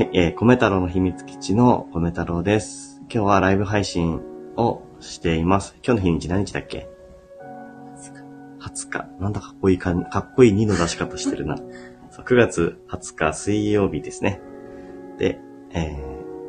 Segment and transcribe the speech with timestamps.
[0.00, 3.02] はい、えー、米太郎の秘密基地の米太郎です。
[3.12, 4.22] 今日はライブ配信
[4.56, 5.76] をしています。
[5.84, 6.88] 今日の日にち何日だっけ
[8.60, 9.10] ?20 日。
[9.20, 11.58] なんだかっこいいかん、かっこいい2の出し方してるな。
[12.12, 14.40] そう9月20日水曜日ですね。
[15.18, 15.38] で、
[15.74, 16.02] え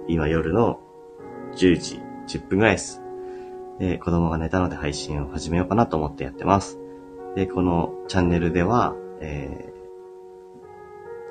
[0.08, 0.80] ー、今夜の
[1.58, 3.04] 10時10分ぐらいです。
[3.80, 6.80] で、子供が寝たので配信を始めようかなと思ってやってます。
[7.36, 9.74] で、このチャンネルでは、え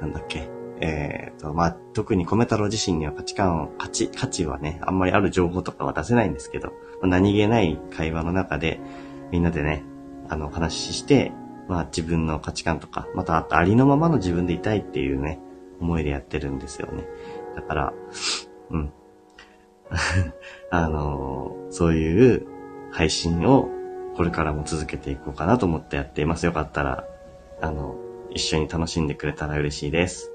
[0.01, 8.81] ー、なんだっけ、えーと、まあ、特に米太郎自身には価値観を、価値、価値はね、あんまりある情報とかは出せないんですけど、ま何気ない会話の中で、
[9.31, 9.85] みんなでね、
[10.29, 11.33] あの、お話しして、
[11.69, 15.39] まあ、自分の価値観とか、またあとありのままの自分でいたいっていうね、
[15.81, 17.07] 思いでやってるんですよね。
[17.55, 17.93] だから、
[18.71, 18.93] うん。
[20.71, 22.47] あのーそういう
[22.91, 23.69] 配信を
[24.17, 26.47] これからも続けていこうかなと思ってやっています。
[26.47, 27.05] よかったら、
[27.61, 27.97] あの、
[28.31, 30.33] 一緒に楽しんでくれたら嬉しいです。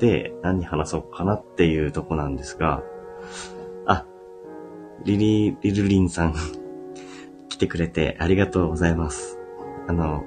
[0.00, 2.82] で、何話そうかなっていうとこなんですが、
[3.86, 4.06] あ、
[5.04, 6.34] リリー、リルリンさん、
[7.48, 9.38] 来てくれてありがとうございます。
[9.86, 10.24] あの、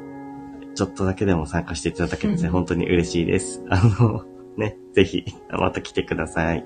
[0.75, 3.63] ちょっとだけでも参加していただけて本当に嬉しいです。
[3.69, 4.23] あの、
[4.55, 6.63] ね、ぜひ、また来てください。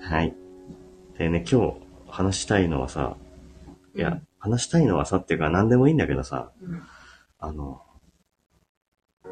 [0.00, 0.34] はい。
[1.18, 1.74] でね、今日
[2.08, 3.16] 話したいのはさ、
[3.94, 6.82] いや、話したいのはさっていうか何でもいいんだけどさ、うん
[7.40, 7.80] あの、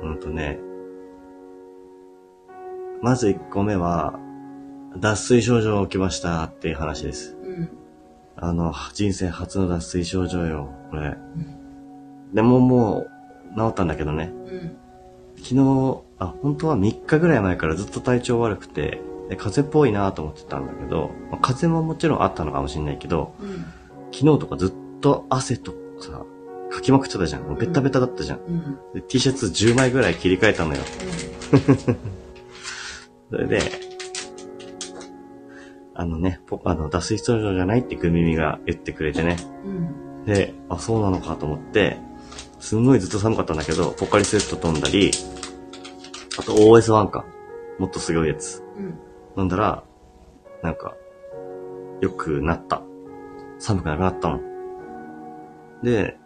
[0.00, 0.60] うんとね、
[3.02, 4.18] まず1個目は、
[4.98, 7.36] 脱水症状起きましたっていう話です。
[7.42, 7.68] うん。
[8.36, 11.10] あの、人生初の脱水症状よ、これ。
[11.10, 11.16] ん
[12.32, 13.06] でもも
[13.54, 14.32] う、治ったんだけどね。
[14.46, 14.76] うん。
[15.36, 23.64] 昨日、あ、本当は3日ぐらい前からずっと体調悪くて、で風邪っぽいなと思ってたんだけど、まあ風邪ももちろんあったのかもしれないけど、うん。
[24.12, 26.24] 昨日とかずっと汗とさ、
[26.70, 27.42] かきまくってたじゃん。
[27.42, 28.38] もうベタベタだったじゃん。
[28.38, 28.78] うん。
[28.94, 30.80] で T シャツ10枚ぐらい切り替えたのよ。
[33.30, 33.60] それで、
[35.94, 39.36] あのね、ポあの、脱水症状じゃないってグミミが言ってくれてね。
[39.64, 40.24] うん。
[40.24, 41.98] で、あ、そうなのかと思って、
[42.60, 45.10] すんごいずっと寒かったんだけど、ポカリスエット飛んだり、
[46.38, 47.24] あと OS1 か。
[47.78, 48.62] もっとすごいやつ。
[48.76, 48.98] うん。
[49.38, 49.84] 飲んだら、
[50.62, 50.94] なんか、
[52.00, 52.82] 良くなった。
[53.58, 54.40] 寒くなくなったの。
[55.82, 56.18] で、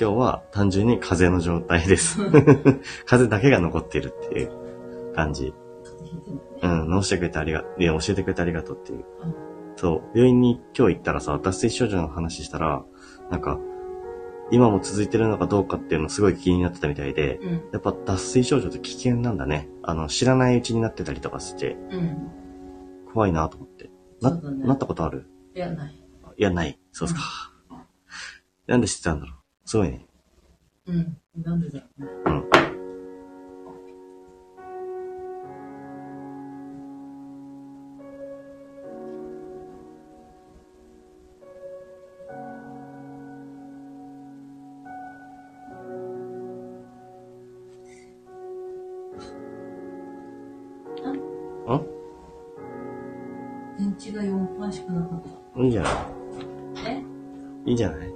[0.00, 2.18] 今日は単純に風邪の状態です。
[3.06, 5.54] 風邪だけが残っているっていう感じ。
[6.62, 8.98] うん、直してくれてありが、いや、教えてくれてありがとうっていう。
[8.98, 9.34] うん。
[9.76, 12.84] そう、病院に今日行ったらさ、脱水症状の話したら、
[13.30, 13.58] なんか、
[14.50, 17.52] 今も続いてるのかどうかっていうのすごい気になってたみたいで、うん。
[17.72, 19.68] やっぱ脱水症状って危険なんだね。
[19.82, 22.30] あの、知らないうちになってたりとかして、うん。
[23.12, 23.90] 怖いなと思って。
[24.20, 25.26] な、ねなったことある？
[25.54, 25.94] いや、ない。
[26.36, 26.78] いや、ない。
[26.92, 27.20] そうっすか。
[28.66, 29.68] なんで知ってたんだろう？
[29.68, 30.06] すごいね。
[30.86, 31.16] うん。
[31.36, 32.08] なんでだろうね。
[32.26, 32.36] うん。
[32.38, 32.44] ん
[55.56, 55.92] いいんじゃない？
[55.92, 56.90] た。
[56.90, 57.02] え？
[57.66, 58.12] いいんじゃない？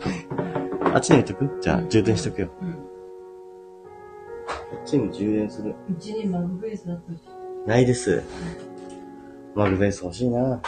[0.94, 1.60] あっちに置いとく？
[1.60, 2.48] じゃあ、充電しとくよ。
[2.62, 2.72] うん。
[2.72, 2.80] こ
[4.82, 5.74] っちに充電する。
[5.90, 7.20] うちにマグベースだったし。
[7.66, 8.22] ないです。
[9.54, 10.60] マグベース欲しいな。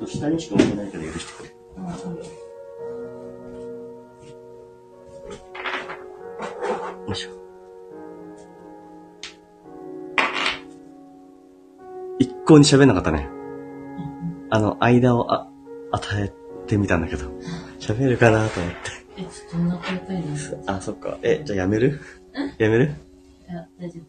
[0.00, 1.50] と下にしか置いてないけど許してくれ。
[1.50, 1.56] よ
[7.12, 7.30] いしょ。
[12.18, 13.28] 一向に喋んなかったね。
[13.28, 14.46] うん。
[14.50, 15.48] あの、間をあ、
[15.92, 16.32] 与え
[16.66, 17.30] てみたんだけど、
[17.78, 18.78] 喋るかなと思って。
[19.16, 20.22] え、ちょっとお腹痛い
[20.66, 20.76] な。
[20.76, 21.18] あ、そっか。
[21.22, 22.00] え、じゃあやめる？
[22.58, 22.94] やめる？
[23.48, 24.04] いや、大丈夫。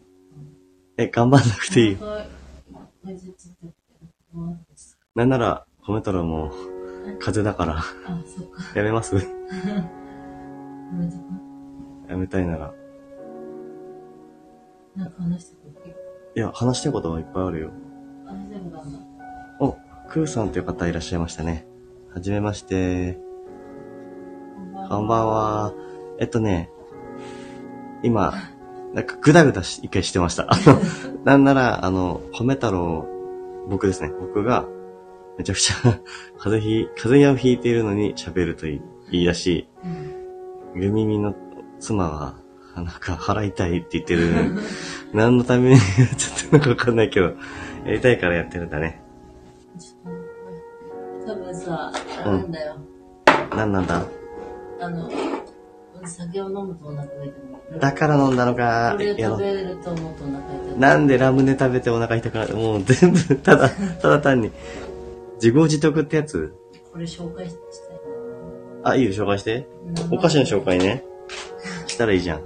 [0.98, 1.98] え、頑張んなくていい。
[5.16, 6.52] なんなら、米太郎も、
[7.20, 7.84] 風邪だから、あ、
[8.26, 8.62] そっか。
[8.76, 9.16] やめます？
[12.08, 12.74] やめたいなら。
[14.96, 15.96] なんか話してくれ
[16.36, 17.72] いや、話したいことはいっぱいあるよ。
[18.26, 19.00] 大丈夫なんだ。
[19.60, 19.78] お、
[20.10, 21.66] クーさんという方いらっしゃいましたね。
[22.14, 23.18] はじめまして。
[24.90, 25.74] こんばんは。
[26.20, 26.70] えっとね、
[28.04, 28.34] 今、
[28.94, 30.46] なんかグダグダし一回してました。
[30.52, 30.80] あの、
[31.24, 33.08] なんなら、あの、米太郎、
[33.70, 34.12] 僕ですね。
[34.20, 34.66] 僕が、
[35.38, 35.76] めちゃくちゃ、
[36.38, 38.82] 風邪ひ、風邪をひいているのに喋ると言い
[39.12, 39.68] 言い出し、
[40.74, 40.82] うん。
[40.82, 41.36] グミミの
[41.80, 42.36] 妻が、
[42.76, 44.30] なんか払いたいって言ってる。
[45.14, 45.78] 何のために
[46.18, 47.28] ちょっとなんかわかんないけど、
[47.86, 49.02] やりたいからやってるんだね。
[51.26, 51.92] 多分さ、
[52.26, 52.76] なんだよ。
[53.56, 54.06] 何なんだ？
[54.80, 55.10] あの、
[56.06, 57.80] 酒を飲むとお腹が痛くなる。
[57.80, 59.16] だから飲んだのか食べる
[59.84, 60.80] と思うとお腹痛くなる。
[60.80, 62.56] なんでラムネ食べてお腹痛くなる？
[62.56, 64.52] もう全部、ただ、ただ単に。
[65.42, 66.54] 自業自得ってやつ？
[66.94, 67.62] これ紹介したい
[68.84, 69.68] あ、いいよ、紹介して。
[69.96, 70.16] な。
[70.16, 71.04] お菓子の紹介ね。
[71.88, 72.42] したらいいじゃん。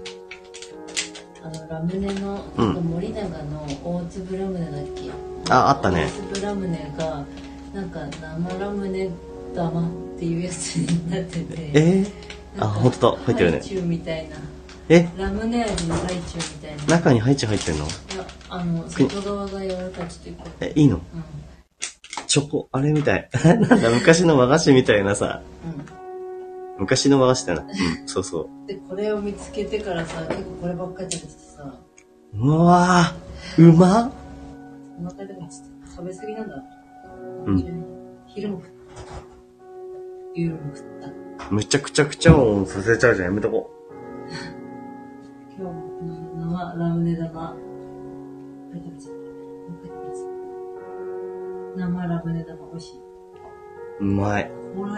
[1.44, 5.12] あの、ラムネの、うん森永の大粒ラムネだっけ？
[5.52, 7.26] ああったね大粒ラムネが、
[7.74, 9.10] なんか生ラムネ
[9.54, 11.72] 玉っていうやつになってて。
[11.74, 13.58] えー、あ、ほんとだ、入ってるね。
[13.58, 14.38] ハイチュウみたいな。
[14.88, 15.10] え？
[15.18, 16.84] ラムネ味のハイチュウみたいな。
[16.84, 17.86] い中にハイチュウ入ってんの？
[17.86, 17.92] や、
[18.50, 20.44] あの、外側が柔らかいちょっと一個。
[20.62, 20.96] え、いいの？
[20.96, 21.00] う
[22.36, 23.30] チョコ、あれみたい。
[23.46, 25.42] なんだ、昔の和菓子みたいなさ。
[25.66, 25.70] ん。
[25.70, 25.86] うん。
[26.80, 27.62] 昔の和菓子だな。
[27.62, 27.66] う
[28.04, 28.68] ん、そうそう。
[28.68, 31.80] で、これを見つけてからさ、結構こればっかり食べててさ、
[32.34, 34.12] うわぁ、うまっ
[35.00, 35.96] お腹痛くなっちゃった。
[35.96, 36.56] 食べ過ぎなんだ。
[37.46, 37.86] うん
[38.28, 39.14] 昼も食った。
[40.36, 41.02] 夜も食っ
[41.40, 41.52] た。
[41.52, 43.28] むちゃくちゃくちゃ音させちゃうじゃん。
[43.28, 43.72] やめとこ
[45.58, 47.56] 今日も生ラムネ玉。
[47.62, 47.65] い
[51.76, 53.00] 生ラムネ玉美味しい。
[54.02, 54.02] う。
[54.02, 54.50] うまい。
[54.76, 54.96] コーも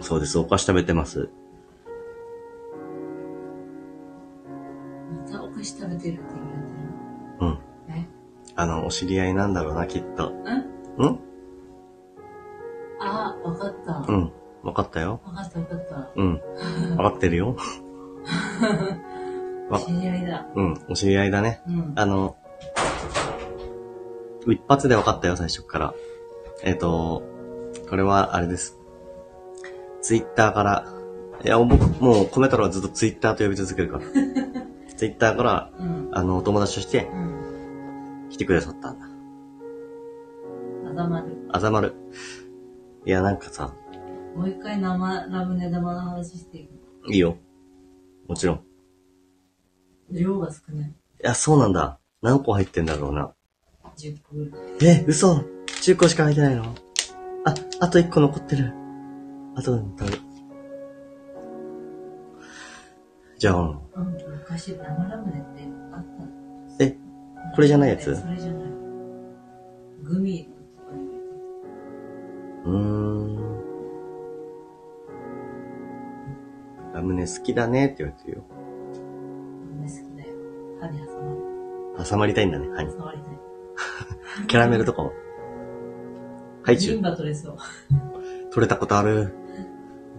[0.00, 1.30] そうです、お菓子食べてます。
[5.26, 6.24] またお菓子食べてるって言われて
[7.40, 7.50] うん。
[7.52, 7.58] る。
[7.88, 8.06] え？
[8.56, 10.30] あの、お知り合いなんだろうな、きっと。
[10.30, 10.34] ん？
[10.36, 10.40] ん？
[13.00, 13.92] あ、わかった。
[13.92, 14.30] わうん。
[14.62, 15.20] わかったよ。
[15.24, 16.10] かったわかった。
[16.16, 16.38] うん。
[16.96, 17.56] わかってるよ。
[19.70, 20.46] わ知り合いだ。
[20.54, 20.74] うん。
[20.90, 21.62] お知り合いだね。
[21.66, 21.92] うん。
[21.96, 22.36] あの、
[24.52, 25.94] 一発で分かったよ、最初っから。
[26.62, 27.22] えっ、と、
[27.88, 28.78] これはあれです。
[30.02, 30.86] ツイッターから、
[31.44, 34.04] いや、僕、もう、コメ太郎はずっとツイッターと呼び続けるから。
[34.96, 36.08] ツイッターから、うん。
[36.12, 38.28] あの、お友達としてうん。
[38.30, 39.06] 来てくださったんだ。
[40.90, 41.36] あざまる。
[41.50, 41.94] あざまる。
[43.04, 43.74] いや、なんかさ、
[44.36, 46.60] もう一回生ラムネ玉の話してい
[47.08, 47.14] い？
[47.14, 47.36] いいよ。
[48.28, 48.60] もちろん。
[50.10, 50.94] い量が少ない。
[51.24, 51.98] や、そうなんだ。
[52.22, 53.33] 何個入ってんだろうな。
[53.96, 55.00] 10個ぐらい。
[55.00, 55.44] え、嘘
[55.82, 56.64] ?10 個しか入ってないの？
[57.44, 58.72] あ、あと1個残ってる。
[59.56, 60.18] あと、食べ
[63.38, 63.78] じゃあ、うん。
[64.38, 66.04] 昔生ラムネってあっ
[66.78, 66.96] たえ、
[67.54, 68.04] これじゃないやつ？
[68.04, 68.64] それじゃない。
[70.02, 71.24] グミとかに入れて
[72.64, 73.36] うーん。
[76.94, 78.44] ラムネ好きだねって言われてるよ。
[78.50, 80.34] ラムネ好きだよ。
[80.80, 82.06] 歯に挟まる。
[82.08, 82.92] 挟まりたいんだね、歯に。
[82.92, 83.32] 触りたい。
[84.48, 85.12] キャラメルとかも。
[86.62, 87.02] ハイチュ銀ウ。
[87.04, 87.56] 歯取れそう。
[88.52, 89.32] 取れたことある？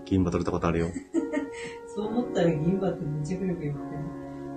[0.05, 0.87] 銀歯取れたことあるよ。
[1.87, 3.81] そう思ったら銀歯ってめっちゃくよく言って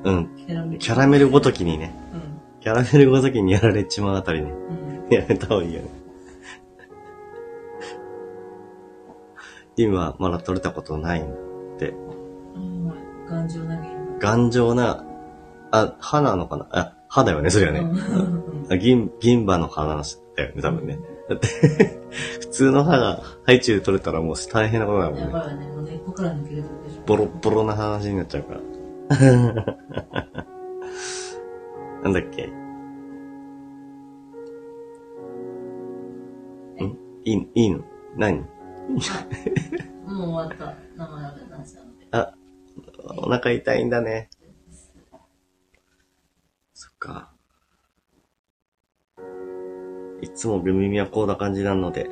[0.08, 0.14] る。
[0.14, 0.36] うん。
[0.36, 0.78] キャラメル。
[0.78, 1.94] キャラメルごときにね。
[2.14, 4.50] うキャラメルごときにやられちまうあたりね。
[4.50, 4.52] ん。
[4.52, 5.14] うん。
[5.14, 5.88] やめた方がいいよね。
[9.76, 11.28] 今、まだ取れたことないんっ
[11.78, 11.94] て。
[12.56, 12.86] うん。
[13.28, 14.18] 頑丈な銀歯。
[14.18, 15.04] 頑丈な、
[15.70, 16.66] あ、歯なのかな？
[16.72, 17.80] あ、歯だよね、それはね。
[17.80, 20.98] うんあ銀、銀歯の話だよね、多分ね。
[21.28, 21.46] だって、
[22.40, 25.20] 普通の歯がハイチュウ取れたらもう大変なことだもんね。
[25.22, 25.66] やばいわね。
[25.68, 27.02] もう根っこから抜けるってことでしょ。
[27.06, 28.60] ボロッボロな話になっちゃうから。
[32.02, 32.46] なんだっけ？
[32.46, 32.50] ん？
[37.24, 37.80] いい、いいの？
[38.16, 40.74] 何もう終わった。
[40.96, 42.06] 生ラムネ話したので。
[42.12, 42.34] あ、
[43.18, 44.30] お腹痛いんだね。
[46.74, 47.32] そっか。
[50.20, 52.10] いつもグミミはこんな感じなので、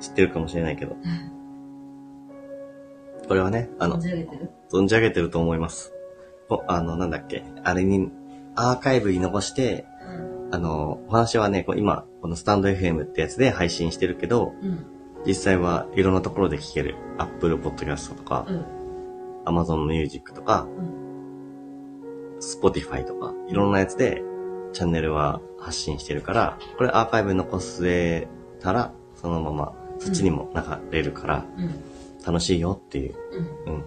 [0.00, 0.96] 知ってるかもしれないけど。
[3.28, 4.50] これはね、あの存、じ上げてる？
[4.70, 5.92] 存じ上げてると思います。
[6.48, 8.10] おあの、なんだっけ、あれに、
[8.54, 9.86] アーカイブに残して、
[10.50, 10.54] うん。
[10.54, 14.84] あの、お話はね、こう今、このスタンド FM ってやつで配信してるけど、うん。
[15.24, 16.96] 実際はいろんなところで聞ける。
[17.16, 18.64] Apple Podcast とか、うん。
[19.46, 22.38] Amazon Music とか、うん。
[22.40, 24.22] Spotify とか、いろんなやつで
[24.72, 28.28] チャンネルは発信してるから、これアーカイブに残せ
[28.60, 31.74] たら、そのままそっちにも流れるから、うん。
[32.24, 33.14] 楽しいよっていう。
[33.66, 33.74] うん。
[33.74, 33.84] うん。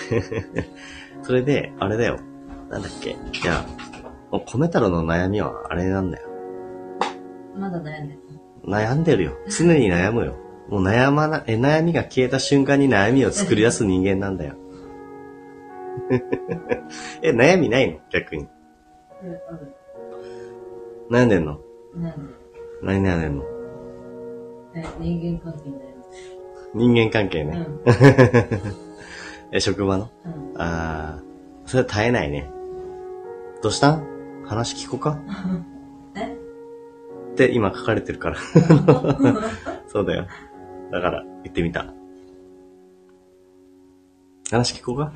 [1.22, 2.18] それで、あれだよ。
[2.70, 3.10] なんだっけ？
[3.10, 3.14] い
[3.44, 3.64] や、
[4.30, 6.28] もう米太郎の悩みはあれなんだよ。
[7.56, 8.20] まだ悩んでる
[8.64, 9.32] 悩んでるよ。
[9.48, 10.36] 常に悩むよ。
[10.68, 14.54] もう悩まな、え、悩みが消えた瞬間に悩みを作り出す人間なんだよ。
[17.22, 17.98] え、悩みないの？
[18.10, 18.46] 逆に。
[19.24, 19.74] え、ある。
[21.10, 21.60] 悩んでんの？
[21.94, 22.34] なんで
[22.82, 23.44] 何悩んでんの？
[24.74, 26.08] え、人間関係に悩んで
[26.74, 27.58] 人間関係ね。
[27.58, 27.80] うん。
[29.52, 30.10] え、職場の？
[30.24, 30.60] うん。
[30.60, 31.22] ああ、
[31.66, 32.48] それは絶えないね。
[33.62, 34.44] どうしたん？
[34.46, 35.18] 話聞こうか？
[36.16, 36.32] え？
[37.32, 38.36] って今書かれてるから。
[39.88, 40.26] そうだよ。
[40.92, 41.92] だから、言ってみた。
[44.50, 45.12] 話聞こうか？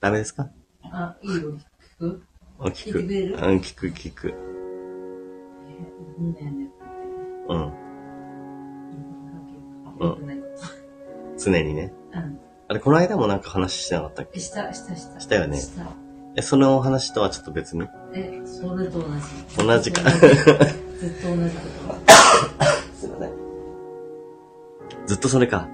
[0.00, 0.48] ダメですか？
[0.84, 1.52] あ、いいよ。
[1.52, 1.58] 聞
[2.00, 2.22] く？
[2.60, 2.98] うん聞く。
[3.00, 4.28] 聞く聞く、聞く。
[4.28, 4.32] え、
[7.48, 7.72] うん。
[10.00, 10.44] うん。
[11.38, 11.92] 常にね。
[12.12, 12.18] と。
[12.18, 12.40] うん。
[12.68, 14.38] あれ、この間もなんか話してなかったっけ？
[14.38, 15.20] えした、した、した。
[15.20, 15.86] したよねした。
[16.36, 17.86] え、そのお話とはちょっと別に。
[18.12, 19.12] え、それと同じ。
[19.64, 22.12] 同じかずっと同じこと。
[22.96, 23.32] すいません。
[25.06, 25.68] ずっとそれか。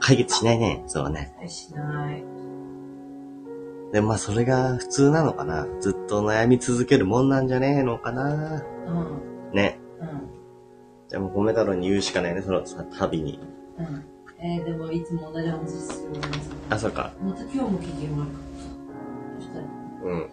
[0.00, 0.82] 解決しないね。
[0.86, 1.36] そうね。
[1.42, 1.48] うん。
[1.48, 2.24] しない。
[3.92, 5.66] でもまあそれが普通なのかな。
[5.80, 8.62] ずっと悩み続けるもんなんじゃねえのかな。
[8.86, 8.90] う
[9.52, 9.54] ん。
[9.54, 9.78] ね。
[10.00, 10.08] うん。
[11.08, 13.40] じゃあもう米太郎に言うしかないね、そのさ旅に。
[13.78, 14.04] うん。
[14.40, 16.20] えー、でもいつも同じ話する
[16.70, 17.12] あ、そうか。
[17.22, 18.26] また今日も機嫌悪かっ
[19.38, 19.42] た。
[19.42, 19.64] そしたら、
[20.04, 20.30] うん。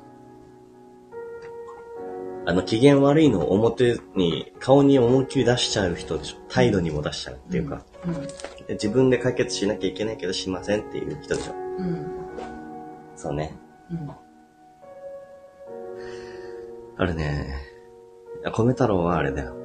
[2.47, 6.37] あの、機嫌悪いのを表に、顔に思いっきり出しちゃう人でしょ。
[6.49, 7.83] 態度にも出しちゃうっていうか。
[8.05, 8.13] うん。
[8.67, 11.53] で自分で解決しなきゃいけないけどしませんっていう人でしょ。
[11.79, 12.24] うん。
[13.25, 13.57] そうね。
[13.89, 14.09] うん。
[16.97, 17.55] あれね。
[18.55, 19.55] 米太郎はあれだよ。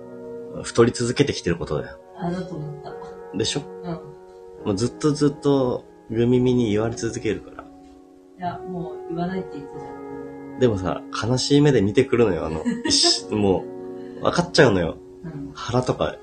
[0.63, 1.99] 太り続けてきてることだよ。
[2.19, 3.37] あだと思った。
[3.37, 3.61] でしょ？
[3.85, 3.93] うん。
[4.65, 7.65] もうずっとずっと、グミミに言われ続けるから。
[8.39, 10.59] いや、もう言わないって言ってたじゃん。
[10.59, 12.65] でもさ、悲しい目で見てくるのよ、あの、
[13.37, 13.65] も
[14.19, 14.97] う、分かっちゃうのよ。
[15.25, 15.53] うん。
[15.55, 16.17] 腹とか、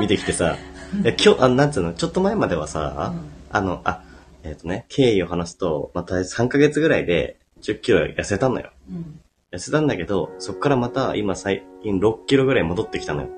[0.00, 0.56] 見てきてさ、
[1.04, 3.14] 今日、あ、なんつうの、ちょっと前まではさ、
[3.50, 4.02] あの、あ、
[4.46, 8.70] えっ、とね、経緯を話すと、また3ヶ月ぐらいで10キロ痩せたのよ。
[8.88, 9.20] うん。
[9.50, 13.28] 痩せたんだけど、そっからまた今最近6キロぐらい戻ってきたのよ。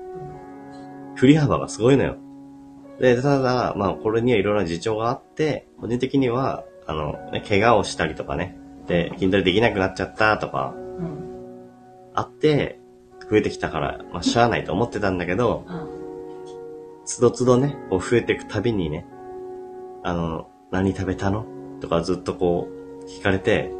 [1.15, 2.17] 振り幅がすごいのよ。
[2.99, 11.05] で、ただ、まあ、これにはいろいろな事情があって、個人的には、あの、ね、怪我をしたりとかね、で、筋トレできなくなっちゃったとか、うん。
[11.05, 11.69] うん。
[12.13, 12.79] あって、
[13.29, 15.87] 増えてきたから、まあ、しゃあないと思ってたんだけど、うん。
[17.05, 19.05] つどつどね、こう増えていくたびにね、
[20.03, 21.45] あの、何食べたの？
[21.81, 22.67] とかずっとこ
[23.01, 23.71] う、聞かれて、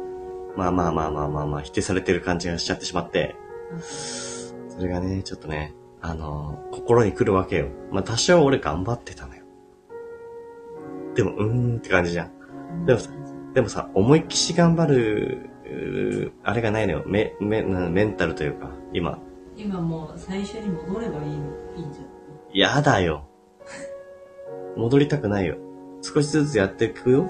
[0.56, 3.36] まあまあまあまあまあまあ、否定されてる感じがしちゃってしまって、
[3.78, 7.68] それがね、ちょっとね、あの、心に来るわけよ。
[7.92, 9.44] まあ多少俺頑張ってたのよ。
[11.14, 12.30] でも、うーんって感じじゃん。
[12.80, 12.86] うん。
[12.86, 13.10] でもさ
[13.54, 15.50] でもさ、思いっきし頑張る、
[16.42, 17.04] あれがないのよ。
[17.06, 19.18] メ、メ、なメンタルというか、今。
[19.56, 22.00] 今もう最初に戻ればいいの、いいんじ
[22.52, 23.28] やだよ。
[24.76, 25.58] 戻りたくないよ。
[26.02, 27.28] 少しずつやっていくよ。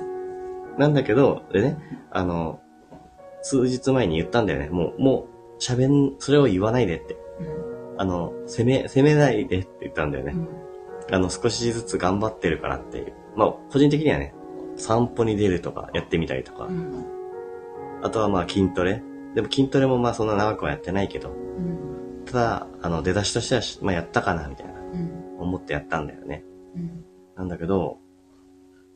[0.78, 1.78] なんだけど、でね、
[2.10, 2.60] あの、
[3.42, 4.68] 数日前に言ったんだよね。
[4.70, 7.16] もう、もう、喋ん、それを言わないでって。
[7.98, 10.32] あの、責め、責めないでって言ったんだよね。
[10.34, 11.14] うん。
[11.14, 13.12] あの、少しずつ頑張ってるからっていう。
[13.36, 14.34] まあ、個人的にはね、
[14.76, 17.04] 散歩に出るとか、やってみたりとか、うん。
[18.02, 19.02] あとはまあ筋トレ。
[19.34, 22.24] でも筋トレもまあそんな長くはやってないけど、うん。
[22.24, 25.36] ただ、あの、出だしとしてはし、まあやったかな、みたいな、うん。
[25.38, 26.44] 思ってやったんだよね。
[26.74, 27.04] うん。
[27.36, 27.98] なんだけど、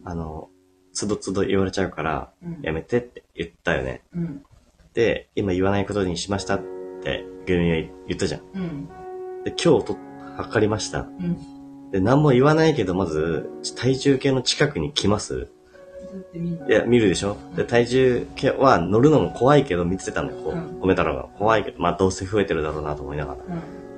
[0.05, 0.49] あの、
[0.93, 2.59] つどつど言われちゃうから、うん。
[2.63, 4.03] やめてって言ったよね。
[4.15, 4.43] うん。
[4.95, 6.63] で、今言わないことにしましたっ
[7.03, 8.41] て、グミは言ったじゃん。
[8.55, 8.89] うん。
[9.45, 9.97] で、今日と、
[10.37, 11.01] 測りました。
[11.01, 11.91] うん。
[11.91, 15.49] で、何も言わないけど、まず、体重計の近くに来ます。
[16.69, 17.37] いや、見るでしょ？
[17.57, 20.37] で、体重計は乗るのも怖いけど見てたのよ。
[20.43, 21.25] こう、うん米太郎が。
[21.39, 23.39] 怖いけど、まあどうせ増えてるだろうなと思いながら。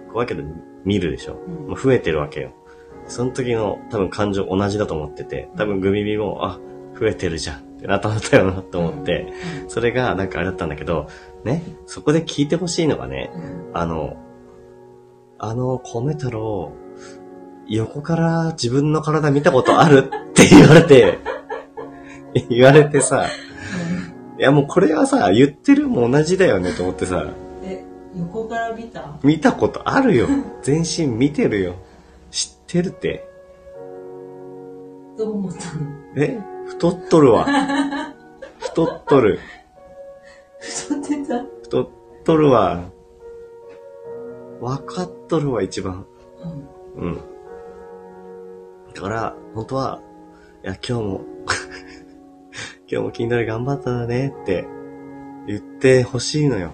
[0.07, 0.13] うん。
[0.13, 0.43] 怖いけど
[0.85, 1.35] 見るでしょ？
[1.35, 2.53] うんもう増えてるわけよ。
[3.09, 6.59] その時の多分感情同じだと思ってて、多分グミビも、あ、
[6.99, 9.33] 増えてるじゃんってなったんだよなと思って、
[9.69, 11.09] それがなんかあれだったんだけど、
[11.45, 13.71] ね、そこで聞いてほしいのがね、うん。
[13.75, 14.17] あの、
[15.39, 16.73] あの、米太郎、
[17.69, 21.19] 横から自分の体見たことあるって言われて、
[22.49, 23.27] 言われてさ、
[24.39, 27.27] いやもうこれはさ、言ってるも同じだよねと思ってさ、
[27.63, 27.85] え、
[28.17, 29.19] 横から見た？
[29.23, 30.29] 見たことあるよ。
[30.63, 31.75] 全身見てるよ。
[32.67, 33.29] てるって。
[35.17, 35.87] どう思ったの？
[36.17, 36.39] え？
[36.67, 37.47] 太っとるわ。
[38.59, 39.41] 太っとる。
[40.61, 41.45] 太ってた？
[41.63, 41.89] 太っ
[42.25, 42.91] とるわ。
[44.61, 46.07] わかっとるわ、一番。
[46.97, 47.09] うん。
[47.09, 47.21] うん。
[48.95, 50.01] だから、本当は、
[50.65, 51.21] いや、今日も、
[52.91, 54.67] 今日も筋トレ頑張ったねって
[55.47, 56.71] 言ってほしいのよ。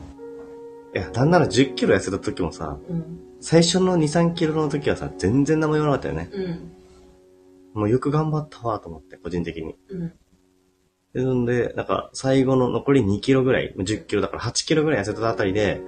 [0.94, 3.20] いや、なんなら10キロ痩せた時もさ、うん。
[3.42, 6.30] 最初の2、3キロの時はさ、全然何も言わなかったよね。
[6.32, 7.80] うん。
[7.80, 9.74] もうよく頑張ったわと思って、個人的に。
[9.90, 10.12] うん。
[11.12, 15.80] で、んで、なんか、最後の残り2キロぐらい、10キロだから8キロぐらい痩せたあたりで、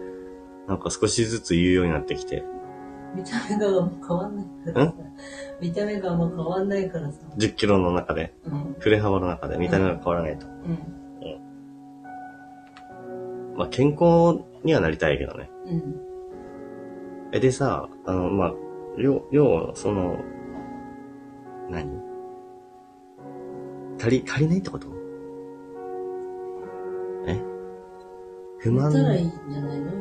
[0.66, 2.42] なんか少しずつ言うようになってきて、
[3.14, 4.94] 見た目が変わんないからさ。
[5.60, 7.18] 見た目があんま変わんないからさ。
[7.38, 8.76] 10キロの中で、うん。
[8.80, 10.46] 振れ幅の中で見た目が変わらないと。
[10.46, 11.04] うん。
[13.56, 15.48] まあ、健康にはなりたいけどね。
[15.66, 16.03] うん。
[17.34, 18.54] え、でさ、あの、まあ、
[18.96, 20.18] 要、要は、その、
[21.68, 22.00] 何？
[23.98, 24.86] 足り、足りないってこと？
[27.26, 27.42] え？
[28.58, 28.92] 不満？
[28.92, 29.92] 寝たらいいんじゃないの？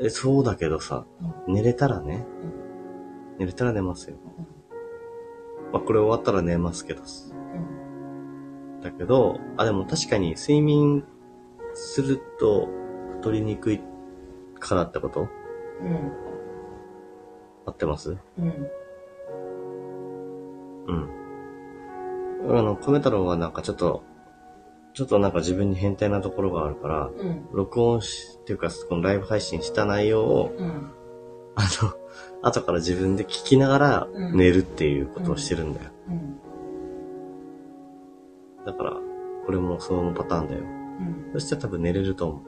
[0.00, 0.06] 夜。
[0.06, 1.06] え、そうだけどさ、
[1.46, 2.26] 寝れたらね
[3.36, 3.38] う。
[3.38, 4.16] 寝れたら寝ますよ。
[5.72, 7.02] まあ、これ終わったら寝ますけど。
[7.02, 7.04] う
[8.78, 8.80] ん。
[8.80, 11.04] だけど、あ、でも確かに睡眠
[11.74, 12.68] すると
[13.20, 13.80] 太りにくい
[14.58, 15.28] からってこと？
[15.80, 16.12] うん。
[17.66, 18.16] 合ってます？
[18.38, 18.70] うん。
[20.86, 22.58] うん。
[22.58, 24.02] あの、米太郎はなんかちょっと、
[24.94, 27.48] ちょっとなんか自分に変態なところがあるから、うん。
[27.52, 30.90] 録音し、っていうか、このライブ配信した内容を、うん。
[31.54, 31.94] あの、
[32.42, 35.90] 後から自分で聞きながらうん寝るっていうことをしてるんだよ。
[36.08, 36.38] うん。
[38.66, 39.00] だから、
[39.46, 40.60] これもそのパターンだよ。
[40.62, 41.30] うん。
[41.32, 42.42] そしたら多分寝れると思う。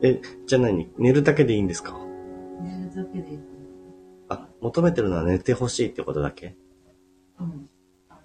[0.00, 0.06] うん。
[0.06, 0.90] え、じゃあ何？
[0.98, 1.98] 寝るだけでいいんですか？
[2.62, 3.38] 寝るだけでいい。
[4.28, 6.56] あ、求めてるのは寝てほしいってことだけ？
[7.38, 7.68] うん。
[8.08, 8.20] あの、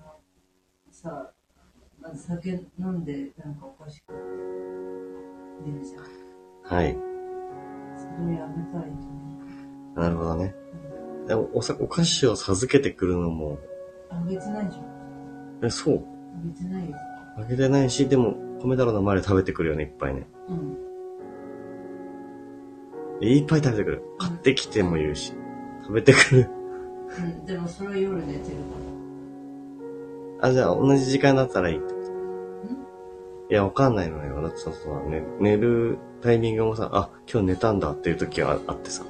[0.92, 1.32] さ、
[2.02, 4.14] まず酒飲んでなんかおかしく
[5.66, 6.04] 出るじゃん。
[6.64, 6.94] はい。
[7.98, 9.36] それをやめたらいいと思
[9.96, 10.54] なるほどね。
[11.26, 11.28] う。
[11.28, 13.58] でもおさ、お菓子を授けてくるのも、
[14.10, 14.86] あげてないじゃん。
[15.64, 15.96] え、そう？
[15.96, 16.00] あ
[16.46, 16.98] げてないよ。
[17.38, 20.28] あげてないし、でも、米太郎の前で食べてくるよね、いっぱいね。
[20.50, 20.78] うん。
[23.22, 24.04] いっぱい食べてくる。
[24.18, 25.34] 買ってきても言うし。
[25.84, 26.50] 食べてくる。
[27.18, 27.46] うん。
[27.46, 28.58] でもそれは夜寝てる
[30.40, 32.06] かあ、じゃあ同じ時間だったらいいってこと
[33.52, 34.42] いや、わかんないのよ。
[34.42, 34.70] だってさ、
[35.10, 39.04] ね、寝るタイミングもさ、あ、今日寝たんだっていう時はあってさ。
[39.04, 39.06] い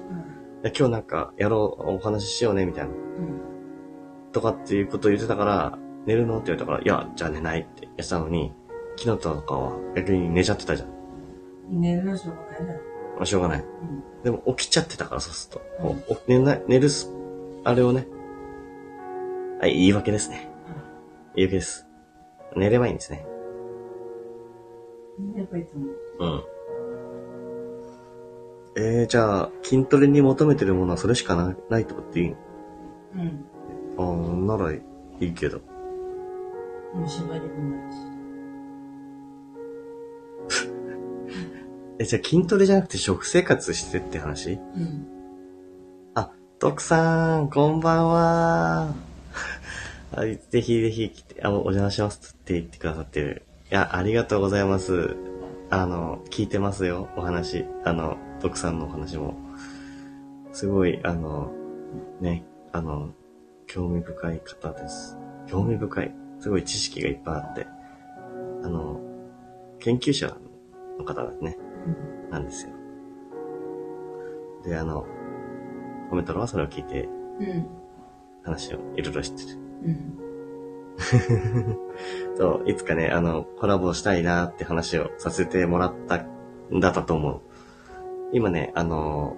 [0.64, 0.70] ら。
[0.70, 2.92] や今日なんか、やろう、お話ししようね、みたいな。
[2.92, 2.98] うん。
[2.98, 4.32] うん。
[4.32, 8.54] とかっていうことを言ってたから、寝るのって言われたから、いや、じゃあ寝ないってやってたのに、
[8.98, 10.90] 昨日とかは逆に寝ちゃってたじゃん。
[11.70, 12.95] 寝るのしょうがないだろ。
[13.16, 13.60] まあ、しょうがない。
[13.60, 14.24] うん。
[14.24, 16.22] でも起きちゃってたから、そうすると。
[16.28, 17.10] 寝ない、寝るす、
[17.64, 18.08] あれをね。
[19.60, 20.50] はい、言い訳ですね。
[21.36, 21.88] 言い訳です。
[22.56, 23.26] 寝ればいいんですね。
[25.20, 25.34] うん。
[25.40, 25.86] やっぱいつも。
[26.20, 26.44] うん。
[28.78, 32.36] えー、じゃあ、筋トレに求めてるものはそれしかなないってことでいいの？
[33.16, 33.46] うん。
[33.98, 34.82] ああ、ならい
[35.22, 35.62] いけど。
[36.94, 37.98] 虫歯にもないし。
[41.98, 44.54] え、じゃあ筋トレじゃなくて食生活してって話？
[44.54, 45.08] うん。
[46.14, 48.94] あ、徳さん、こんばんは。
[50.12, 53.44] はい、ぜひぜひ来て、あ、お邪魔しますって言ってくださってる。
[53.72, 55.16] いや、ありがとうございます。
[55.70, 57.66] あの、聞いてますよ、お話。
[57.86, 59.36] あの、徳さんのお話も。
[60.52, 61.52] すごい、あの、
[62.20, 63.14] ね、あの、
[63.68, 65.18] 興味深い方です。
[65.48, 66.16] 興味深い。
[66.40, 67.68] すごい知識がいっぱいあって。
[68.64, 69.00] あの、
[69.80, 70.36] 研究者
[71.00, 71.58] の方ですね。
[71.86, 72.30] うん。
[72.30, 72.72] なんですよ。
[74.64, 75.06] で、あの、
[76.10, 77.68] コメ太郎はそれを聞いてうん。
[78.44, 79.60] 話をいろいろしてる。
[79.84, 80.26] うん。
[82.38, 86.26] そう、 いつかね、あの、コラボしたいなって話をさせてもらった
[86.74, 87.42] んだったと思う。
[88.32, 89.36] 今ね、あの、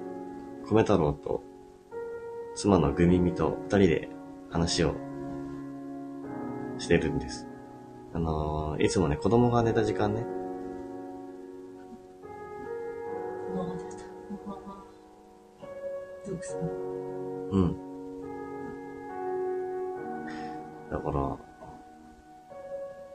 [0.69, 1.43] 米太郎と
[2.55, 4.10] 妻のグミミと二人で
[4.49, 4.95] 話を
[6.77, 7.47] してるんです。
[8.13, 10.25] あの、いつもね、子供が寝た時間ね、
[17.52, 17.76] うん。
[20.92, 21.38] だから、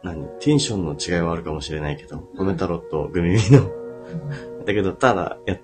[0.02, 0.26] 何？
[0.40, 3.70] テンションの違いはあるかもしれないけど、米太郎とグミミの。
[4.66, 5.56] だけど、ただ、や、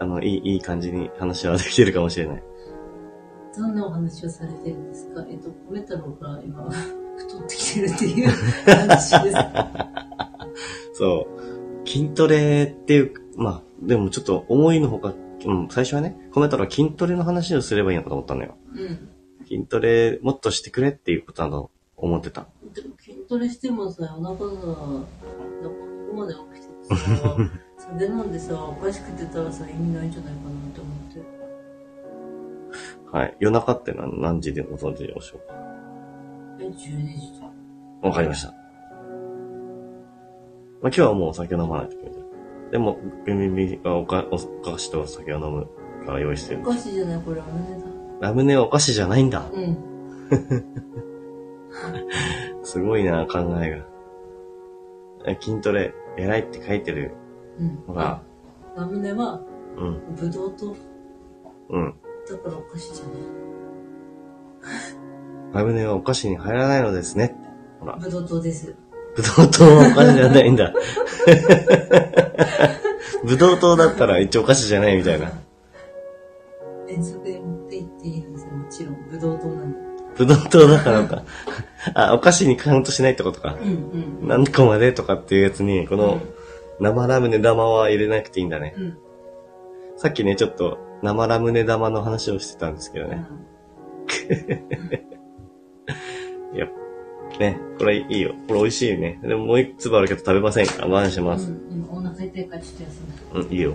[0.00, 2.42] あの、いい、いい感じに話はできてるかもしれない。
[3.56, 5.24] どんなお話をされてるんですか？
[5.28, 6.68] えっと、米太郎が今、
[7.16, 8.28] 太ってきてるっていう
[8.66, 9.36] 話です。
[10.94, 11.26] そ
[11.84, 11.88] う。
[11.88, 15.12] 筋トレっていう、まあ、でもちょっと思いのほか、
[15.46, 18.56] うん、最初はね、米太郎は筋トレの話をすればいいのかと思ったのよ。
[18.74, 19.08] うん。
[19.46, 22.46] 筋トレもっとしてくれっていうことだと思ってた。
[22.74, 25.06] でも筋トレしてもさ、お腹が、こ
[26.10, 27.36] こまで起きててさ、
[27.94, 31.22] それなんでさ、おかしくてたらさ、意味ないんじゃないかなって思って。
[33.18, 33.36] はい。
[33.40, 35.54] 夜中ってのは何時でご存知でしょうか？
[36.60, 38.08] え、12時じゃん。
[38.08, 38.52] わかりました。
[38.52, 38.54] ま
[40.88, 42.21] あ、今日はもうお酒飲まないと決めてる。
[42.72, 45.68] でも、グミミがおかお菓子とお酒を飲む
[46.06, 46.64] から用意してるお。
[46.64, 47.84] かしいじゃないこれラムネだ。
[48.20, 49.44] ラムネはお菓子じゃないんだ。
[49.52, 49.76] うん。
[52.64, 53.84] すごいな、考えが。
[55.26, 57.12] え筋トレ、偉いって書いてる
[57.58, 57.84] うん。
[57.88, 58.22] のが、
[58.74, 59.42] ラムネは、
[59.76, 60.74] うん、ぶどうと、
[61.68, 61.94] うん。
[62.26, 63.16] だからお菓子じゃない。
[65.52, 67.36] ラムネはお菓子に入らないのですね。
[67.80, 68.74] ほら、ブドウ糖です。
[69.14, 70.72] ブドウ糖はお菓子じゃないんだ。
[73.24, 75.32] ブドウ糖だったら一応お菓子じゃないみたいな。
[76.88, 78.52] 遠足で持って行っていいんですよ。
[78.52, 79.78] もちろん、ブドウ糖なんだ。
[80.16, 81.24] ブドウ糖だからか。
[81.94, 83.56] あ、お菓子にカウントしないってことか。
[83.60, 83.68] うん
[84.20, 84.28] うん。
[84.28, 86.20] 何個までとかっていうやつに、この
[86.80, 88.74] 生ラムネ玉は入れなくていいんだね。
[88.76, 88.98] うん。
[89.96, 93.24] さっきね、ちょっと生ラムネ玉の話をしてたんですけどね。
[96.54, 96.66] い や、
[97.42, 98.34] ね、これいいよ。
[98.46, 99.18] これ美味しいね。
[99.22, 101.50] でももう一粒あるけど食べませんか我慢します。
[101.50, 103.00] うん、今お腹痛いからちょっと休
[103.34, 103.40] む。
[103.40, 103.74] うん、いいよ。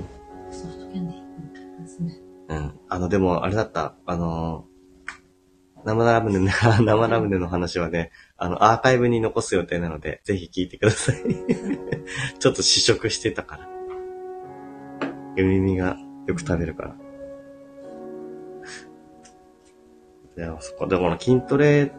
[0.51, 1.19] ソフトキャンディー。
[1.19, 2.12] うん休む。
[2.47, 2.80] うん。
[2.88, 3.95] あの、でも、あれだった。
[4.06, 4.77] あのー
[5.84, 6.39] 生ラムネ、
[6.84, 11.15] 生ラムネの話はね、あの、アーカイブに残す予定なので、ぜひ聞いてください。
[12.39, 13.69] ちょっと試食してたから。
[15.38, 16.95] 海耳がよく食べるから。
[20.38, 21.91] いや、そこ、でも筋トレ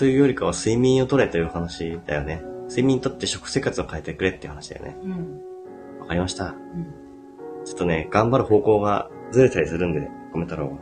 [0.00, 2.40] というよりかは睡眠をとれという話だよね。
[2.68, 4.96] 睡眠にとって食生活を変えてくれっていう話だよね。
[5.02, 5.40] うん。
[6.00, 6.46] わかりました。
[6.46, 7.64] うん。
[7.66, 10.78] ちょっとね、頑張る方向がずれたりするんで、コメ太郎は。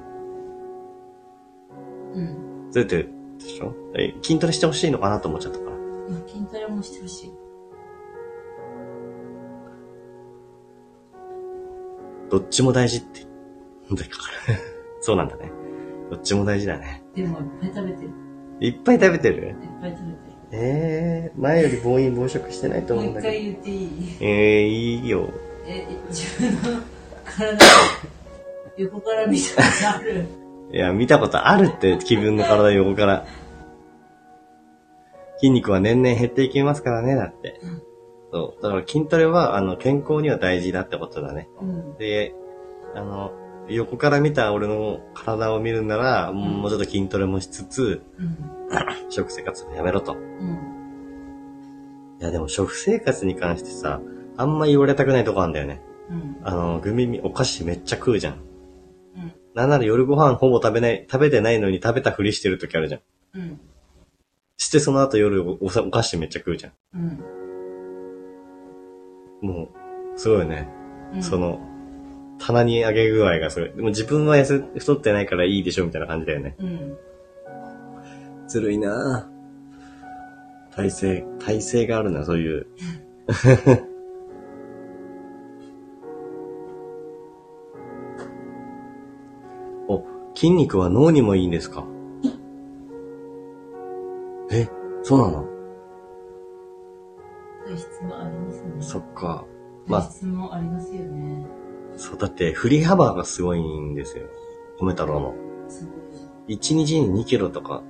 [2.15, 2.71] うん。
[2.71, 3.75] ずれてるでしょ？
[3.99, 5.71] え筋トレしてほしいのかなと思っちゃったから。
[5.73, 5.77] ま
[6.25, 7.33] あ、筋トレもしてほしい。
[12.31, 13.23] どっちも大事って。
[13.89, 14.59] 本当にかかる。
[15.03, 15.51] そうなんだね。
[16.09, 17.03] どっちも大事だね。
[17.17, 18.28] でも、いっぱい食べてる。
[18.61, 19.49] いっぱい食べてる？
[19.49, 20.19] いっぱい食べてる。
[20.51, 23.33] えー、前より暴飲暴食してないともう一思うんだけど。
[23.35, 24.17] 回言っていい？
[24.21, 25.29] えー、いいよ。
[25.67, 26.81] え、自分の
[27.25, 27.59] 体、
[28.79, 30.25] 横から見たことある？
[30.73, 33.27] いや、見たことあるって、気分の体横から。
[35.39, 37.61] 筋肉は年々減っていきますからね、だって。
[38.33, 38.63] そう。
[38.63, 41.49] だから筋トレは、あの、健康には大事だってことだね。
[41.61, 41.97] うん。
[41.97, 42.35] で、
[42.95, 43.33] あの、
[43.69, 48.37] 横から見た俺の体を見るなら、もうちょっと筋トレもしつつ、うん。
[49.11, 50.15] 食生活をやめろと。
[50.15, 50.19] うん。
[52.21, 54.01] いや、でも食生活に関してさ、
[54.37, 55.81] あんま言われたくないとこあるんだよね。
[56.11, 56.37] うん。
[56.43, 58.35] あの、グミミ、お菓子めっちゃ食うじゃん。
[58.35, 58.37] う
[59.21, 59.33] ん。
[59.55, 63.01] なんなら夜ご飯ほぼ食べない、食べてないのに食べたふりしてる時あるじゃん。
[63.35, 63.61] うん。
[64.57, 67.01] してその後夜おおさお菓子めっちゃ食うじゃうん。
[67.01, 67.19] ん。
[69.43, 69.69] も
[70.15, 70.69] う、すごいよね。
[71.15, 71.23] うん。
[71.23, 71.61] その、
[72.39, 73.71] 棚に上げ具合がすごい。
[73.71, 76.57] でも自分は痩せ、太ってないからいいでしょみたいな感じだよね。
[76.59, 76.97] うん。
[78.49, 79.39] ずるいなぁ。
[80.75, 82.67] 体勢、体勢があるな、そういう。
[89.89, 91.85] お、筋肉は脳にもいいんですか？
[94.51, 94.69] え、
[95.03, 95.45] そうなの？
[97.67, 98.71] 体質もありますね。
[98.81, 99.45] そっか。
[99.87, 101.47] まあ、体質もありますよね。
[101.99, 104.25] そう、だって振り幅がすごいんですよ。
[104.81, 105.35] 米太郎の。
[105.69, 106.79] すごいじゃん。
[106.79, 107.83] 1日に2キロとか、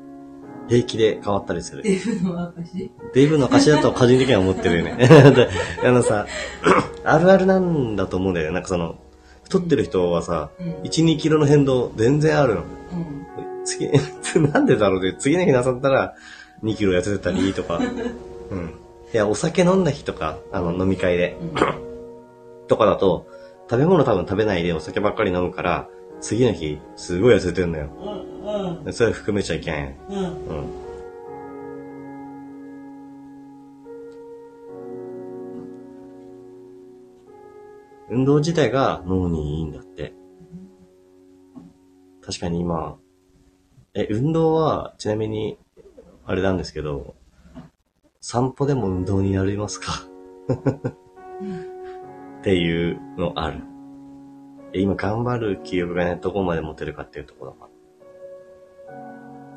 [0.68, 1.82] 平気で変わったりする。
[1.82, 4.96] デブの証デブの証だと個人的には思ってるよね。
[5.06, 5.48] で
[5.86, 6.26] あのさ、
[7.04, 8.54] あるあるなんだと思うんだよね。
[8.54, 8.96] なんかその、
[9.44, 10.66] 太ってる人はさ、うん。
[10.82, 12.60] 1、2キロの変動全然あるの。
[12.60, 13.64] うん。
[13.64, 13.88] 次、
[14.52, 15.14] なんでだろうね。
[15.18, 16.14] 次の日なさったら
[16.62, 17.80] 2キロ痩せてたりとか。
[18.50, 18.74] うん。
[19.12, 21.38] いや、お酒飲んだ日とか、あの、飲み会で。
[21.40, 21.54] うん。
[22.68, 23.26] とかだと、
[23.70, 25.88] 食べ物多分食べないでお酒ばっかり飲むから、
[26.20, 27.90] 次の日、すごい痩せてんのよ。
[28.86, 28.92] うん。
[28.92, 29.94] それ含めちゃいけん。
[30.08, 30.18] うん。
[30.18, 30.88] うん。
[38.10, 40.14] 運動自体が脳にいいんだって。
[42.22, 42.96] 確かに今、
[43.94, 45.58] え、運動は、ちなみに、
[46.24, 47.14] あれなんですけど、
[48.20, 49.92] 散歩でも運動になりますか？
[52.48, 53.62] っていうのある。
[54.72, 57.68] え今頑張る気力がね、どこまで持てるかっていうところが。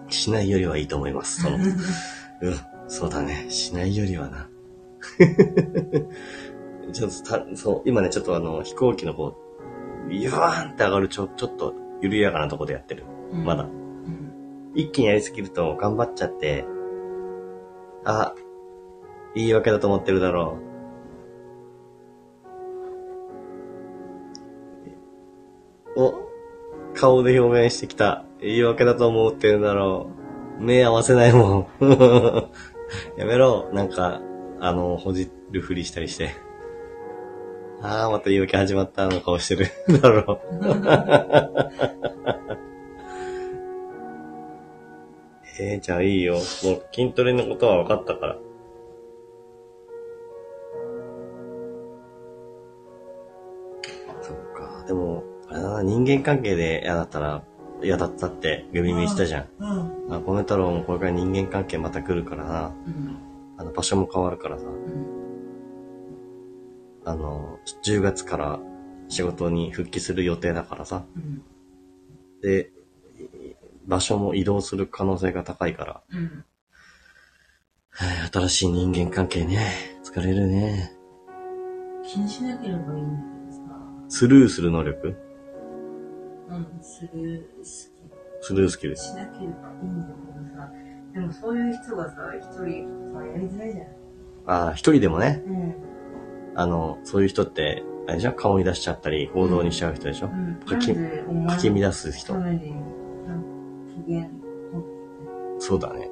[0.10, 1.41] しないよりはいいと思います。
[1.41, 1.63] その、 うん、
[2.89, 3.45] そうだね。
[3.49, 4.49] しないよりはな。
[6.91, 9.38] ちょっとた、そう、今ね、ちょっとあの、飛行機のこ
[10.08, 13.06] う、ビュワーンって上がるちょ、ちょっと緩やかなとこでやってる。
[13.32, 13.63] うんまだ。
[13.63, 14.73] うん。
[14.75, 16.65] 一気にやりすぎると頑張っちゃって、
[18.04, 18.36] あ、
[19.34, 20.70] 言い訳だと思ってるだろう。
[25.95, 26.13] お、
[26.93, 28.25] 顔で表現してきた。
[28.39, 30.10] 言い訳だと思ってるだろ
[30.60, 30.63] う。
[30.63, 31.67] 目合わせないもん。
[33.17, 33.69] やめろ。
[33.73, 34.21] なんか、
[34.60, 36.32] あの、ほじるふりしたりして。
[37.82, 39.67] ああ、また言い訳始まったの顔してる。
[40.01, 40.39] だろう。
[45.60, 46.36] えー、じゃあいいよ。
[46.36, 46.43] もう
[46.93, 48.38] 筋トレのことは分かったから。
[54.21, 54.84] そっか。
[54.88, 57.44] でも、あれだな、人間関係で嫌だったら、
[57.84, 59.48] 嫌だったって、グミミしたじゃん。
[59.60, 59.66] う
[60.10, 60.16] ん。
[60.16, 62.68] あ、米太郎もこれから人間関係また来るからな。
[62.88, 63.18] うん。
[63.58, 64.66] あの、場所も変わるからさ。
[64.66, 65.22] うん。
[67.04, 68.60] あの、10月から
[69.10, 71.06] 仕事に復帰する予定だからさ。
[71.16, 71.44] うん。
[72.42, 72.72] で、
[73.86, 76.02] 場所も移動する可能性が高いから。
[76.14, 76.46] うん。
[77.94, 80.00] はあ新しい人間関係ね。
[80.04, 80.94] 疲れるね。
[82.04, 83.62] 気にしなければいいんだけどさ。
[84.08, 85.31] スルーする能力
[86.52, 87.64] うん、する、好
[88.42, 89.00] スルースキルき。。
[89.00, 90.72] しなければいいんだけどさ。
[91.14, 93.88] でもそういう人がさ、一人、さ、やりづらいじゃん。
[94.48, 95.76] ああ、一人でもね、うん。
[96.56, 100.56] あの、そういう人って、あれじゃん顔に出しちゃったり、行動にしちゃう人でしょ、うん。
[100.66, 102.34] かきかき乱す人
[105.60, 106.10] そうだね。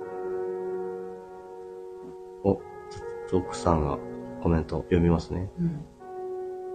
[2.43, 3.97] お、ちょっと奥さんが
[4.43, 5.49] コメント読みますね。
[5.59, 5.85] うん。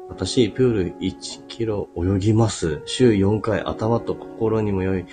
[0.08, 2.82] 私、プール1キロ泳ぎます。
[2.84, 5.06] 週4回頭と心にも良い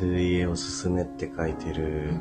[0.00, 2.20] 水泳を進めって書いてる。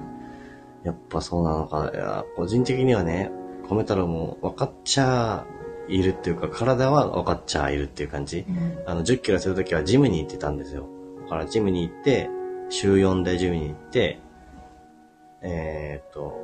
[0.83, 1.91] やっぱそうなのか。
[1.93, 3.31] いや、個人的にはね、
[3.69, 5.45] 米太郎も分かっちゃ
[5.88, 8.45] いるっていうか、体は分かっちゃいるっていう感じ。
[8.47, 8.83] うん。
[8.86, 10.88] あの、10キロするときはジムに行ってたんですよ。
[11.23, 12.29] だからジムに行って、
[12.69, 14.19] 週4でジムに行って、
[15.41, 16.41] えーっと、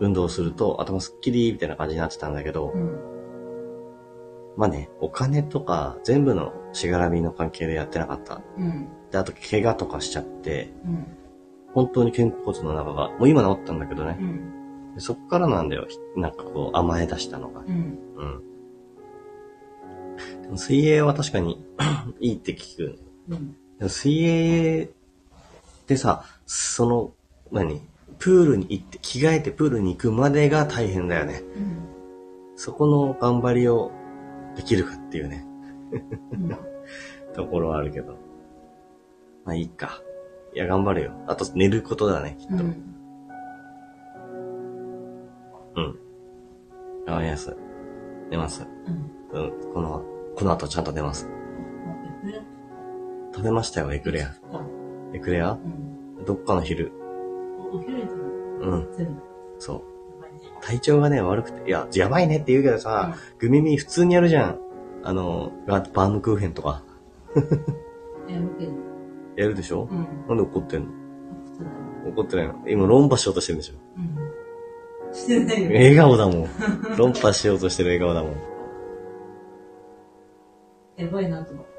[0.00, 3.17] 運動すると頭すっきりみたいな感じになってたんだけど、うん。
[4.58, 8.42] まあね、お金とか全部のしがらみの関係でやってなかった。
[8.58, 8.88] うん。
[9.12, 11.06] で、あと怪我とかしちゃって、うん。
[11.72, 14.16] 本当に肩甲骨の中が、もう今治ったんだけどね。
[14.18, 14.94] うん。
[14.96, 15.86] でそっからなんだよ。
[16.16, 17.60] なんかこう甘え出したのが。
[17.60, 17.98] うん。
[18.16, 18.24] う
[20.40, 20.42] ん。
[20.42, 21.64] でも水泳は確かに
[22.18, 22.98] いいって聞く。
[23.28, 23.52] うん。
[23.78, 24.88] でも水泳っ
[25.86, 27.12] てさ、その、
[27.52, 27.80] 何？
[28.18, 31.44] プールに行って、着替えてプールに行くまでが大変だよね。
[31.54, 31.78] うん。
[32.56, 33.92] そこの頑張りを
[34.58, 35.46] できるかっていうね、
[36.32, 36.48] うん。
[37.32, 38.18] ところはあるけど。
[39.44, 40.02] まあいいか。
[40.52, 41.12] いや、頑張るよ。
[41.28, 42.54] あと寝ることだね、きっと。
[42.54, 42.60] うん。
[45.76, 45.98] うん。
[47.06, 47.56] 頑張ります。
[48.30, 48.66] 寝ます。
[49.32, 49.40] うん。
[49.40, 49.72] うん。
[49.72, 50.04] この、
[50.36, 51.28] この後ちゃんと寝ます。
[53.32, 54.34] 食べましたよ、エクレア。
[54.52, 54.66] あ、
[55.14, 55.52] エクレア？
[55.52, 55.58] う
[56.22, 56.24] ん。
[56.24, 56.90] どっかの昼。
[57.72, 58.14] おお昼に食
[58.60, 58.88] うん。
[59.60, 59.82] そう。
[60.60, 61.68] 体調がね、悪くて。
[61.68, 64.58] いや、やばいねって言うけどさ、グミミ普通にやるじゃん。
[65.02, 66.82] あの、バームクーヘンとか。
[67.34, 67.44] うん。
[68.34, 68.72] やるけど。
[69.36, 70.06] やるでしょ、うん。
[70.28, 70.88] なんで怒ってんの？
[72.10, 72.54] 怒ってないの？
[72.66, 74.16] 今論破しようとしてるんでしょうん。
[75.14, 75.68] してないよ。
[75.70, 76.48] 笑顔だもん。
[76.96, 78.32] 論破しようとしてる笑顔だもん。
[80.96, 81.72] やばいなと思って。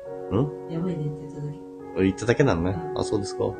[0.69, 0.74] ん？
[0.74, 1.60] やばいねって言っただけ。
[2.04, 2.72] 言っただけなのね。
[2.72, 3.43] うんあ、そうですか。
[3.43, 3.52] あ、ち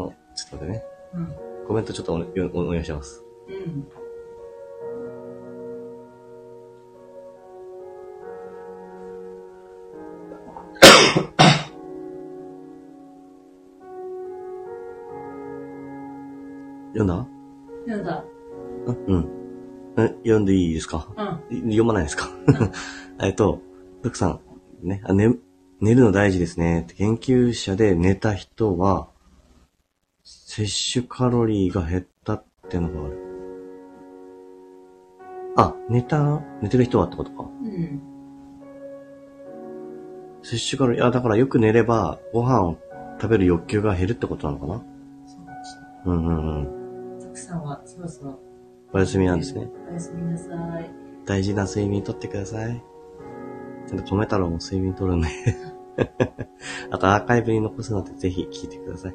[0.00, 0.10] ょっ
[0.50, 0.84] と待ってね。
[1.14, 1.28] うん。
[1.66, 3.24] コメントちょっとお,、おお願いします。
[3.48, 3.86] うん。
[16.92, 17.26] 読んだ
[17.86, 18.24] やだ。
[18.86, 19.28] うん。
[19.96, 21.08] え読んでいいですか？
[21.50, 21.56] うん。
[21.56, 22.28] い読まないですか？
[23.20, 23.60] えっと、
[24.02, 24.28] ドクさ
[24.82, 25.34] ん、ね、あ、寝、
[25.80, 26.86] 寝るの大事ですね。
[26.96, 29.08] 研究者で寝た人は、
[30.24, 33.18] 摂取カロリーが減ったってのがある。
[35.56, 37.42] あ、寝た、寝てる人はってことか。
[37.42, 38.00] うん。
[40.42, 42.78] 摂取カロリー、あ、だからよく寝れば、ご飯を
[43.20, 44.82] 食べる欲求が減るってことなのかな？
[45.26, 47.20] そうかもしうんうんうん。
[47.20, 47.22] い。
[47.22, 48.40] たくさんはそろそろ
[48.92, 49.68] お休みなんですね。
[49.90, 50.46] おやすみなさ
[50.80, 50.90] い。
[51.26, 52.82] 大事な睡眠とってください。
[53.86, 55.28] ちゃんと米太郎も睡眠とるんで。
[56.90, 59.14] あとアーカイブに残すのでぜひ聞いてください。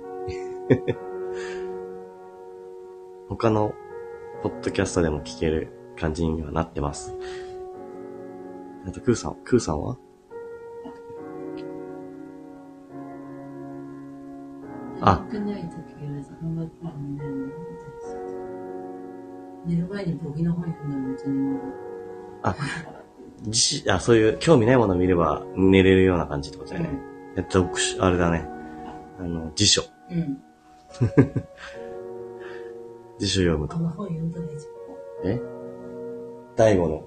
[3.29, 3.73] 他の
[4.43, 7.15] ポッドキャストでも聞ける感じにはなってます。
[8.87, 9.97] あと、クーさん、クーさんは？
[15.01, 15.25] あ。
[22.43, 22.55] あ、
[23.43, 26.89] じあ、そういう興味ないものを見れば寝れるような感じってことだよね。
[27.37, 28.47] えっと、あれだね。
[29.19, 29.83] あの、辞書。
[30.11, 30.41] うん。
[33.19, 33.83] 辞書読むとこ。
[33.83, 34.65] の本読んだらいいじ
[35.25, 35.41] え？
[36.55, 37.03] 大悟の、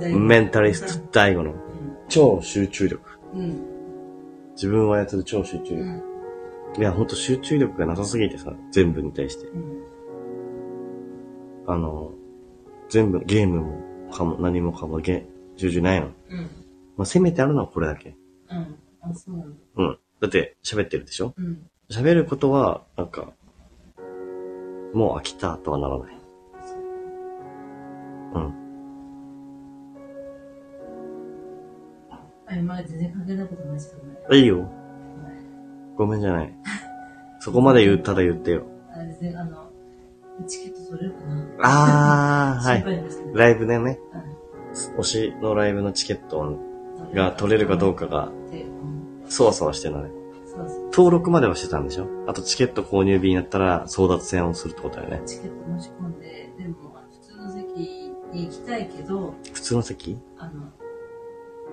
[0.00, 0.26] ゃん。
[0.26, 1.58] メンタリスト大悟のうん。
[2.08, 3.02] 超集中力。
[3.34, 3.64] うん。
[4.52, 5.82] 自分を操る超集中力。
[5.82, 6.02] うん。
[6.78, 9.46] いや、ほんと集中力がなさすぎてさ、全部に対して。
[9.48, 9.84] うん。
[11.66, 12.12] あの、
[12.88, 16.06] 全部、ゲームも、かも、何もかも、ゲ、集中ないの。
[16.06, 16.50] うん。
[16.96, 18.16] まあ、せめてあるのはこれだけ。
[18.50, 18.78] うん。
[19.02, 19.56] あ、そうなんだ。
[19.76, 19.98] うん。
[20.20, 21.34] だって、喋ってるでしょ？
[21.36, 21.68] うん。
[21.90, 23.32] 喋ることは、なんか、
[24.92, 26.18] もう飽きたとはならない。
[28.34, 28.54] うん。
[32.46, 33.88] あ、今まで全然関係ないことないし
[34.28, 34.40] ごめん。
[34.42, 34.68] いいよ。
[35.96, 36.54] ごめんじゃない。
[37.40, 38.64] そこまで言ったら言ってよ。
[38.92, 39.70] あ、全然、あの、
[40.46, 43.34] チケット取れるかなあー、 は心い。
[43.34, 44.38] ライブでね、うん
[44.98, 46.58] 推しのライブのチケット
[47.14, 48.30] が取れるかどうかが、
[49.26, 50.10] そわそわしてるのね。
[50.10, 50.17] そうそう。
[50.92, 52.06] 登録まではしてたんでしょ？
[52.26, 55.22] あとチケット購入日になったら争奪戦をするってことだよね。
[55.26, 56.74] チケット申し込んで、でも、
[57.10, 57.66] 普通の席
[58.32, 60.18] に行きたいけど、普通の席？
[60.38, 60.70] あの、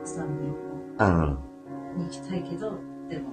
[0.04, 0.38] スタン
[0.98, 1.38] ドうん。
[1.98, 2.72] に行きたいけど、
[3.10, 3.30] でも、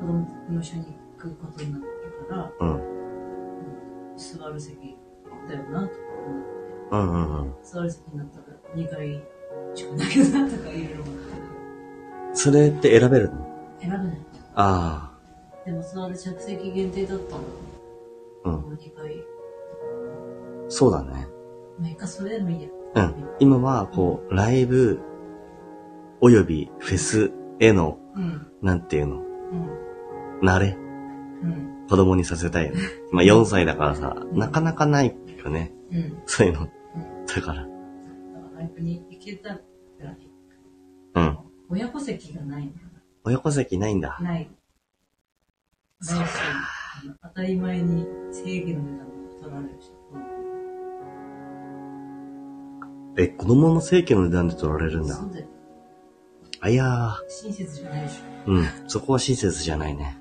[0.00, 0.12] 子供
[0.48, 1.80] も一緒に行くことになっ
[2.28, 2.74] たから、うん。
[2.74, 2.92] うん
[4.16, 4.96] 座る席
[5.48, 6.52] だよな、とか思って。
[6.90, 7.54] うんうんうん。
[7.62, 8.44] 座る席になったら
[8.76, 9.22] 2回
[9.74, 11.22] しかないけどな、とかいろいろ思って。
[12.34, 13.46] それって選べるの？
[13.80, 14.18] 選べない。
[14.54, 15.12] あ
[15.64, 17.42] でも座る着席限定だったの。
[18.44, 18.48] あ。
[18.50, 18.52] うん。
[18.62, 19.24] もう2回。
[20.68, 21.28] そうだね。
[21.78, 22.68] まあ、一回それでもいいや。
[22.94, 23.14] うん。
[23.38, 25.00] 今は、こう、ライブ、
[26.20, 28.46] およびフェスへの、うん。
[28.60, 29.20] なんていうの、う
[30.44, 30.48] ん。
[30.48, 30.76] 慣れ、
[31.42, 31.86] うん。
[31.88, 32.80] 子供にさせたいよね。
[33.10, 35.72] まあ4歳だからさ、なかなかないよね。
[35.90, 36.22] うん。
[36.26, 36.62] そういうの。
[36.62, 37.26] うん。
[37.26, 37.66] だから。
[38.56, 39.60] ライブに行けたら。
[41.14, 41.38] うん。
[41.68, 42.88] 親子席がないんだよ
[43.24, 44.18] 親子席ないんだ。
[44.20, 44.30] な。
[44.30, 44.50] ない。
[46.00, 46.26] そうか
[47.22, 49.92] 当たり前に正義の値段も取られるし。
[53.16, 55.26] え、子供の正規の値段で取られるんだそ。
[55.26, 55.46] うだよ。
[56.60, 58.50] あいや親切じゃないでしょ。
[58.50, 58.52] ー。
[58.54, 58.66] うん。
[58.88, 60.16] そこは親切じゃないね。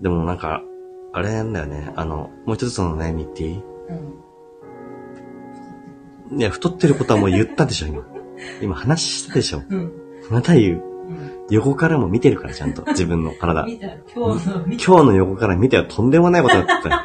[0.00, 0.62] でもなんか、
[1.12, 1.92] あれなんだよね。
[1.94, 3.62] あの、もう一つの悩みっていい？
[6.30, 6.40] うん。
[6.40, 8.02] いや、太ってることはもう言ったでしょ、今。
[8.62, 9.62] 今話したでしょ？
[9.68, 9.92] うん。
[10.30, 10.82] また言う。
[10.82, 11.30] うん。
[11.50, 12.84] 横からも見てるから、ちゃんと。
[12.88, 13.64] 自分の体。
[13.66, 16.96] 見た今日の、見た今日の横から見てはとんでもないことだったよ。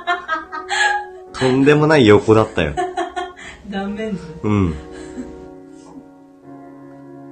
[1.34, 2.74] とんでもない横だったよ。
[3.70, 4.22] 断面図。
[4.44, 4.74] うん。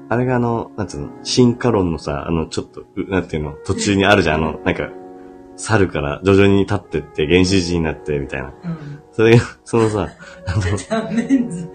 [0.10, 4.89] あれがあの、なんつうの、進化論のさ、あの、ちょっと、うなんていうの、途中にあるじゃん、あの、なんか、
[5.56, 8.48] 猿から徐々に立ってって原始人になって、みたいな。
[8.48, 9.00] うん。
[9.12, 10.10] それが、そのさ、
[10.89, 11.70] 断面図。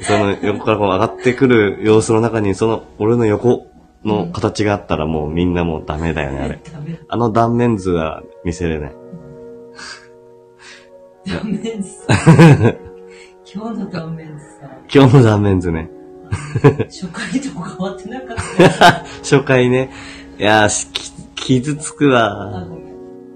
[0.00, 3.66] その横からこう上がってくる様子の中に、その、俺の横
[4.04, 6.60] の形があったらもうみんなもうダメだよね、あれ。
[7.08, 8.94] あの断面図は見せれない。
[11.26, 12.06] 断面図さ。
[13.54, 14.70] 今日の断面図さ。
[14.92, 15.90] 今日の断面図ね。
[16.88, 18.70] 初回と変わってなかったよ。
[19.22, 19.90] 初回ね。
[20.38, 22.66] いやーし、き傷つくあわ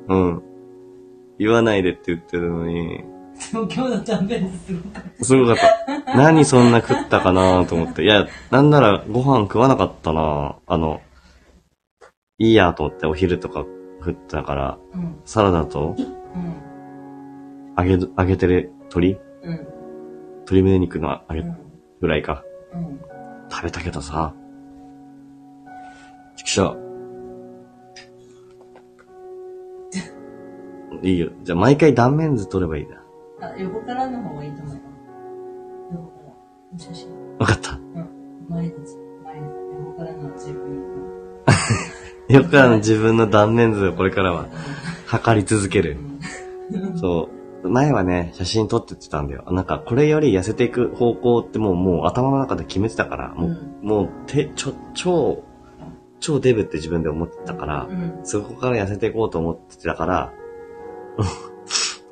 [0.09, 0.43] うん。
[1.39, 3.05] 言わないでって言ってるのに、
[3.53, 6.17] 今日の断面図すごかっすごかった。
[6.17, 8.03] 何そんな食ったかなと思って。
[8.03, 11.01] いや、なんならご飯食わなかったなあの、
[12.39, 13.65] いいやと思ってお昼とか
[14.01, 14.99] 食ったから、た。
[14.99, 15.21] うん。
[15.25, 17.75] サラダとうん。
[17.77, 19.19] 揚げ、揚げてる鶏？
[19.43, 19.67] うん。
[20.41, 21.57] 鶏胸肉の揚げうん。
[22.01, 22.43] ぐらいか。
[22.73, 23.01] うん。
[23.51, 24.35] 食べたけどさ。
[26.37, 26.77] ちくしょ
[31.03, 31.03] う。
[31.07, 31.31] いいよ。
[31.43, 33.03] じゃあ毎回断面図撮ればいいな。
[33.41, 34.81] あ、横からの方がいいと思うよ。
[35.93, 36.79] 横から。
[36.79, 37.09] 写真。
[37.39, 37.73] わかった。
[37.73, 38.09] うん。
[38.49, 39.47] 前の字、前の
[39.87, 40.97] 横からの自分の。
[42.29, 44.49] よくあの自分の断面図をこれからは
[45.07, 45.99] 測り続ける。
[46.71, 46.99] うん。
[46.99, 47.29] そ
[47.63, 47.69] う。
[47.69, 49.45] 前はね、写真撮ってってたんだよ。
[49.51, 55.45] なんか、これより痩せていく方向ってもう、もう頭の中で決めてたから、もう、うんもう、て、ちょ、超、
[56.21, 58.21] 超デブって自分で思ってたから、うん。
[58.25, 60.33] そこから痩せていこうと思ってたから、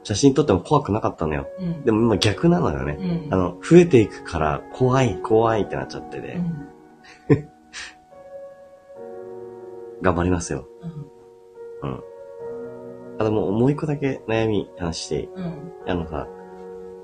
[0.05, 1.49] 写真撮っても怖くなかったのよ。
[1.59, 1.85] うん。
[1.85, 3.27] でも今逆なのよね。
[3.27, 3.35] うん。
[3.35, 6.69] あの、増えていくから、怖い、怖いってなっちゃってて、うん。
[10.03, 10.67] 頑張りますよ。
[11.83, 12.01] うん。
[13.19, 15.29] あともう、もう一個だけ悩み話していい？
[15.35, 15.73] うん。
[15.87, 16.29] あのさ、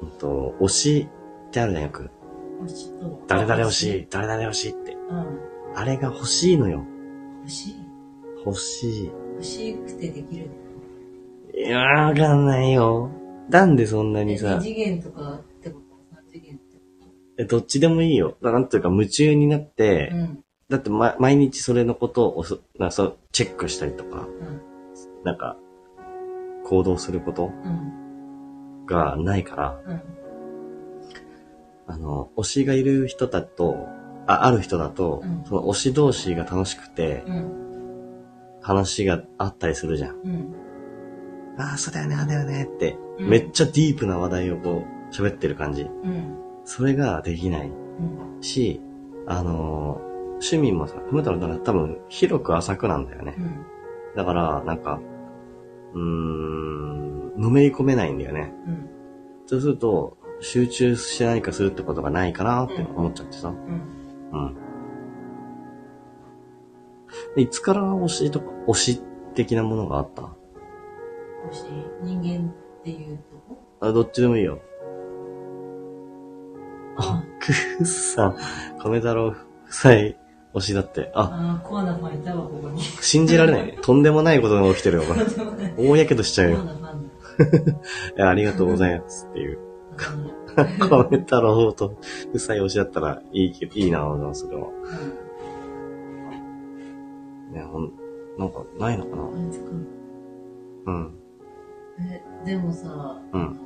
[0.03, 1.09] うんと、推し
[1.49, 2.11] ってあるじゃん、よく。
[2.61, 2.93] 欲し。
[3.27, 4.93] 誰々欲しい、誰々欲しいって。
[4.93, 5.41] うん。
[5.75, 6.85] あれが欲しいのよ。
[7.41, 7.75] 欲しい。
[8.45, 10.51] 欲し欲しくてできる。
[11.55, 11.59] い。
[11.59, 13.11] いやー、わかんないよ。
[13.49, 16.83] なんでそんなえにさ二、次元とかってこと三次元ってこ
[17.39, 18.37] えどっちでもいいよ。
[18.41, 20.45] なんていうか夢中になって、とうん。
[20.69, 22.45] だって、ま、毎日それのことを
[22.79, 24.61] なそうチェックしたりとか、うん。
[25.25, 25.57] なんか、
[26.65, 28.87] 行動することうん。
[28.87, 30.03] がないから、うん。
[31.89, 33.89] あの、推しがいる人だと、
[34.27, 37.61] あ、ある人だと、うんその推し同士が楽しくて、うん。
[38.63, 40.17] 話があったりするじゃん。
[41.61, 41.71] うん。
[41.71, 45.83] ああ、そうだよね、ああだよねって、うんめっちゃディープな話題をこう、喋ってる感じ。
[45.83, 46.37] うん。
[46.65, 48.43] それができないうん。
[48.43, 48.81] し、
[49.27, 50.11] あのー
[50.43, 53.35] 趣味もさ、コメ太郎なら多分広く浅くなんだよね。
[53.37, 53.65] うん。
[54.17, 54.99] だから、なんか、
[55.93, 58.55] うーん、のめり込めないんだよね。
[58.67, 58.89] うん。
[59.45, 63.49] そうすると、集中して何かするってことがないかなって思っちゃってさ。
[63.51, 64.41] うん。
[64.45, 64.57] うん。
[67.37, 69.03] でいつから推しとか、推し
[69.35, 70.31] 的なものがあった？
[71.51, 71.65] もし、
[72.03, 73.59] 人間っていうとこ？
[73.81, 74.61] あ、どっちでもいいよ。
[76.97, 78.37] あ、クースさん、
[78.85, 79.37] 米太郎夫
[79.69, 79.93] 妻
[80.55, 81.11] 推しだって。
[81.15, 82.81] あ、あー、コアなファンいたわ、ここに。
[82.81, 83.79] 信じられないね。
[83.83, 85.25] とんでもないことが起きてるよ、これ。
[85.25, 86.57] でもね大やけどしちゃうよ。
[86.59, 87.73] コアなファンだ。
[88.17, 89.59] いやありがとうございますっていう。
[90.57, 91.97] あの米太郎と
[92.31, 94.01] 夫妻推しだったらいいけど、いいな、
[94.35, 94.69] それは。
[97.53, 97.93] ね、ほん、
[98.39, 99.23] なんか、ないのかな？
[100.87, 101.20] うん。
[102.01, 103.61] え、でもさ、うん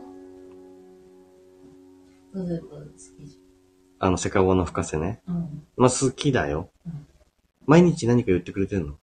[2.34, 2.84] 例えば好
[3.16, 3.38] きじ
[4.00, 5.22] あの、セカゴの深瀬ね。
[5.28, 5.36] ゃん。
[5.36, 5.62] うん。
[5.76, 7.06] まあ、好きだようん。
[7.66, 8.98] 毎日何か言ってくれてんの？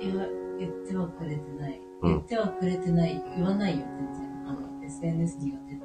[0.00, 0.14] いや、
[0.58, 1.80] 言ってはくれてない。
[2.02, 3.20] うん言ってはくれてない。
[3.34, 4.48] 言わないよ、全然。
[4.48, 5.80] あの、SNS によって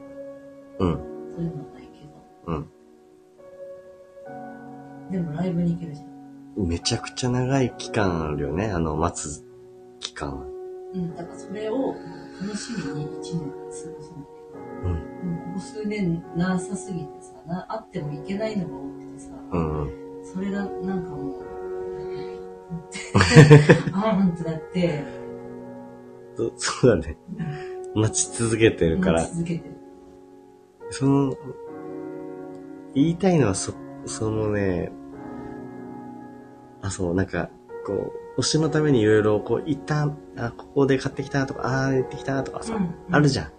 [0.80, 0.92] うん。
[1.34, 2.54] そういうのはないけど。
[2.54, 2.70] うん。
[5.12, 6.68] でもライブに行けるじゃん。
[6.68, 9.44] めちゃくちゃ長い期間あるよね、あの、待つ
[10.00, 10.48] 期間。
[10.94, 11.96] うん、だからそれを
[12.42, 14.10] 楽しみに一年過ごすんだけ
[14.84, 14.96] ど、うん。
[14.96, 20.26] でもここ数年なさすぎてさ、な、あってもいけないのが多くてさ、うんうん。
[20.26, 21.52] それがなんかもう、
[23.94, 25.04] あーんってなって、
[26.36, 27.18] そそうだね。
[27.94, 29.36] 待ち続けてるから待ち。
[29.36, 29.76] 続けてる。
[30.92, 31.34] その、
[32.94, 33.74] 言いたいのはそ、
[34.06, 34.92] そのね、
[36.82, 37.50] あ、そう、なんか、
[37.86, 43.52] こう、推しのためにいろいろ、こう、一旦、あ、ここで買ってきたとか、ああ、行ってきたとかさ、うんあるじゃん。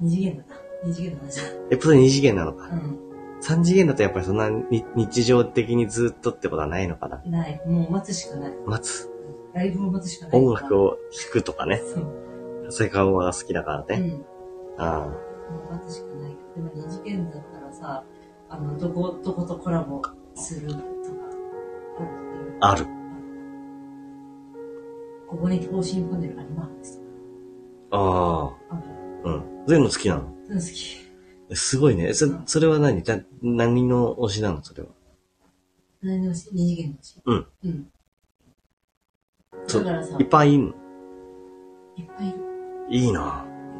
[0.00, 0.60] 二次元だな。
[0.84, 1.42] 二次元の話だ。
[1.70, 2.68] エピソード2次元なのか。
[2.68, 2.70] う
[3.42, 7.18] 3次元だとやっぱりそんなに日常的にずっとってことはないのかな？
[7.18, 7.30] ん。
[7.30, 7.60] ない。
[7.66, 8.52] もう待つしかない。
[8.66, 9.10] 待つ。
[9.54, 10.38] ライブを待つしかない。
[10.38, 11.82] 音楽を聴くとかね。
[11.84, 12.72] そう。
[12.72, 14.02] セカオワが好きだからね。
[14.78, 14.84] うん。
[14.84, 18.04] あもう待つしかないでも二次元だったらさ、
[18.48, 20.00] あの、どこ、どことコラボ
[20.34, 20.80] するとか、
[22.60, 22.86] あ、ある。
[25.30, 27.00] ここに更新パネルあります。
[27.92, 28.74] ああ
[29.24, 29.64] うん。
[29.68, 30.22] そういうの好きなの？
[30.48, 31.54] うん好き。
[31.54, 32.12] すごいね。
[32.14, 33.00] そ、それは何？
[33.04, 34.60] だ何の推しなの？
[34.64, 34.88] それは。
[36.02, 36.48] 何のし？
[36.52, 37.16] 二次元のし。
[37.24, 37.46] うん。
[37.64, 37.88] うん。
[39.68, 40.74] そうだからさ、いっぱいいんの？
[41.96, 42.38] いっぱいいる。
[42.90, 43.24] いいないっ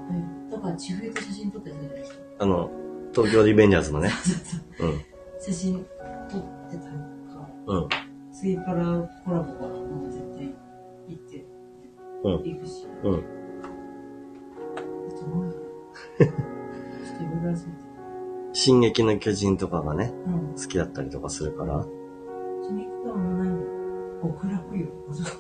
[0.09, 0.51] ぱいいる。
[0.53, 2.21] だから、千冬と写真撮ったりするじゃないですか。
[2.39, 2.71] あの、
[3.13, 4.13] 東京リベンジャーズのね。
[4.79, 5.01] うん。
[5.41, 5.85] 写真
[6.31, 6.97] 撮ってたり
[7.29, 7.89] とか、うん。
[8.33, 8.85] 次から
[9.25, 10.20] コラボがもう絶対行って、
[12.25, 12.33] うん。
[12.33, 13.25] うん。
[18.53, 20.55] 進撃の巨人とかがね、うん。
[20.55, 21.85] 好きだったりとかするから。
[21.85, 23.61] 締め切ったもないの。
[24.23, 24.89] 極楽よ。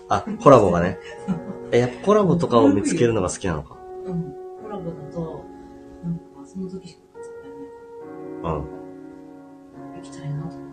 [0.08, 0.98] あ、コラボがね。
[1.72, 3.76] え、やっぱコラボとかを見つけるのが好きなのか。
[4.06, 4.34] うん。
[4.62, 5.44] コラボだと、
[6.02, 8.64] なんかその時しか使えないかうん。
[9.92, 10.70] ら、行きたいなと思う。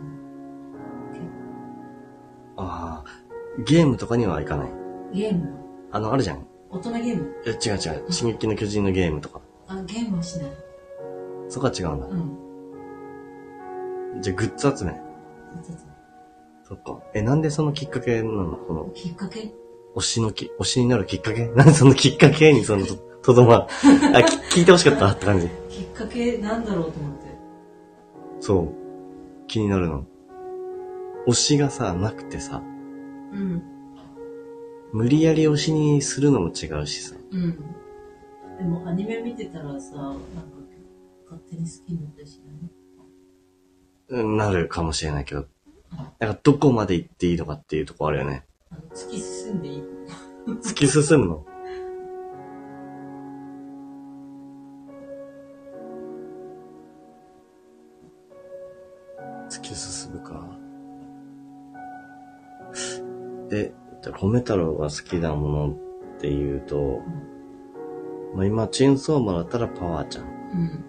[2.59, 4.71] ああ、ゲームとかには行かない。
[5.13, 5.66] ゲーム
[5.97, 6.45] あの、あるじゃん。
[6.69, 7.33] 大人ゲーム？
[7.47, 8.11] え、違う違う。
[8.11, 9.41] 進撃の巨人のゲームとか。
[9.67, 10.51] あ、ゲームはしない。
[11.49, 12.05] そこは違うんだ。
[12.05, 12.37] うん。
[14.21, 14.91] じゃあ、グッズ集め。
[15.63, 15.77] そうそう
[16.67, 16.99] そっか。
[17.15, 18.57] え、なんでそのきっかけなの？
[18.57, 19.51] この、きっかけ？
[19.95, 21.47] 推しのき、推しになるきっかけ？
[21.57, 22.93] なんでそのきっかけにその、と
[23.23, 24.15] とどまる？
[24.15, 25.47] あ、き聞いてほしかったって感じ。
[25.69, 27.25] きっかけなんだろうと思って。
[28.39, 28.69] そう。
[29.47, 30.05] 気になるの。
[31.27, 32.61] 推しがさ、なくてさ、
[33.33, 33.63] うん。
[34.93, 37.15] 無理やり推しにするのも違うしさ。
[37.31, 37.57] うん。
[38.57, 40.21] でもアニメ見てたらさ、なんか
[41.25, 42.57] 勝手に好きになったりしない
[44.09, 45.45] うんなるかもしれないけど。
[46.19, 48.45] なんかどこまで行っていいのかっていうとこあるよね。
[48.71, 49.83] あの、突き進んでいい
[50.61, 51.45] 突き進むの？
[59.49, 60.57] 突き進むか。
[63.49, 63.73] で、
[64.07, 65.75] じゃあ米太郎が好きなものっ
[66.21, 67.01] ていうと、
[68.33, 70.85] まあ今、チンソーマンだったらパワーちゃんうん。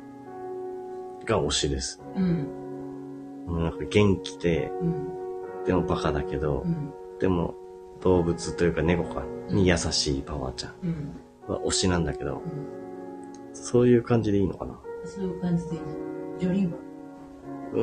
[1.27, 2.01] が推しです。
[2.15, 2.47] うん。
[3.49, 5.65] もうなんか元気で、うん。
[5.65, 6.93] でもバカだけどう、ん。
[7.19, 7.55] でも
[8.03, 11.55] 動物というか猫かに優しいパワーちゃんうん。
[11.55, 12.43] は推しなんだけど、うん。
[13.53, 14.79] そういう感じでいいのかな？
[15.05, 15.81] そういう感じでいい。
[16.39, 16.79] ジョリンは？
[17.73, 17.77] う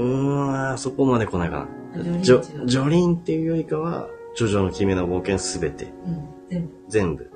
[0.71, 2.03] ーん、そこまで来ないかな。
[2.21, 6.27] ジョ、ジョリンっていうよりかは、ジョジョの君の冒険すべて、うん。
[6.49, 6.73] 全部。
[6.89, 7.31] 全部。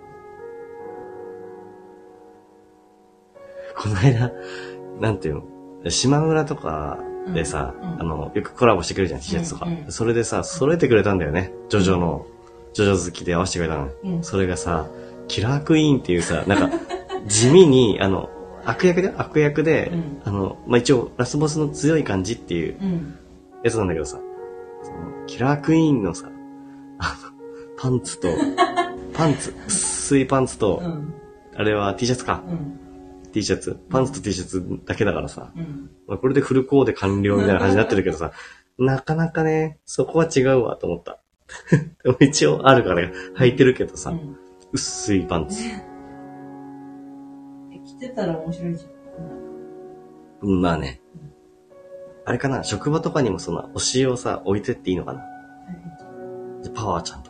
[3.78, 4.32] この間、
[5.00, 5.42] なんていう
[5.84, 5.90] の？
[5.90, 7.00] 島村とか
[7.34, 9.66] でさ、うんうんあの、よくコラボしてくれるじゃん、T シャツとか。
[9.66, 11.54] うんうんそれでさ、揃えてくれたんだよね。
[11.70, 12.26] ジョジョの、
[12.74, 13.90] ジョジョ好きで合わせてくれたの。
[14.04, 14.24] うん。
[14.24, 14.88] それがさ、
[15.30, 16.78] キラークイーンっていうさ、なんか、
[17.28, 18.30] 地味に、あの、
[18.66, 23.16] 悪役で、悪役で、うんあの、まあ、一応、ラスボスの強い感じっていううん。
[23.64, 24.20] やつなんだけどさ、
[24.84, 24.98] その
[25.28, 26.30] キラークイーンのさ、
[27.80, 28.28] パンツと、
[29.14, 31.14] パンツ、薄いパンツと、うん。
[31.56, 32.44] あれは T シャツか。
[32.46, 33.32] うん。
[33.32, 33.80] T シャツ。
[33.90, 35.90] パンツと T シャツだけだからさ、うん。
[36.06, 38.34] まあこれでフルコーデ完了みたいな感じになってるけどさ、
[38.78, 41.20] なかなかね、そこは違うわと思った。
[42.04, 44.38] でも一応あるから履いてるけどさ、うん。
[44.74, 45.64] 薄いパンツ。
[47.72, 48.88] え着てたら面白いじゃ
[50.44, 50.50] ん。
[50.50, 51.02] うん、まあね。
[52.26, 55.24] あれかな、職場とかにもその推しをさ、置いてっていいのかな？
[56.62, 57.29] でパワーちゃんと。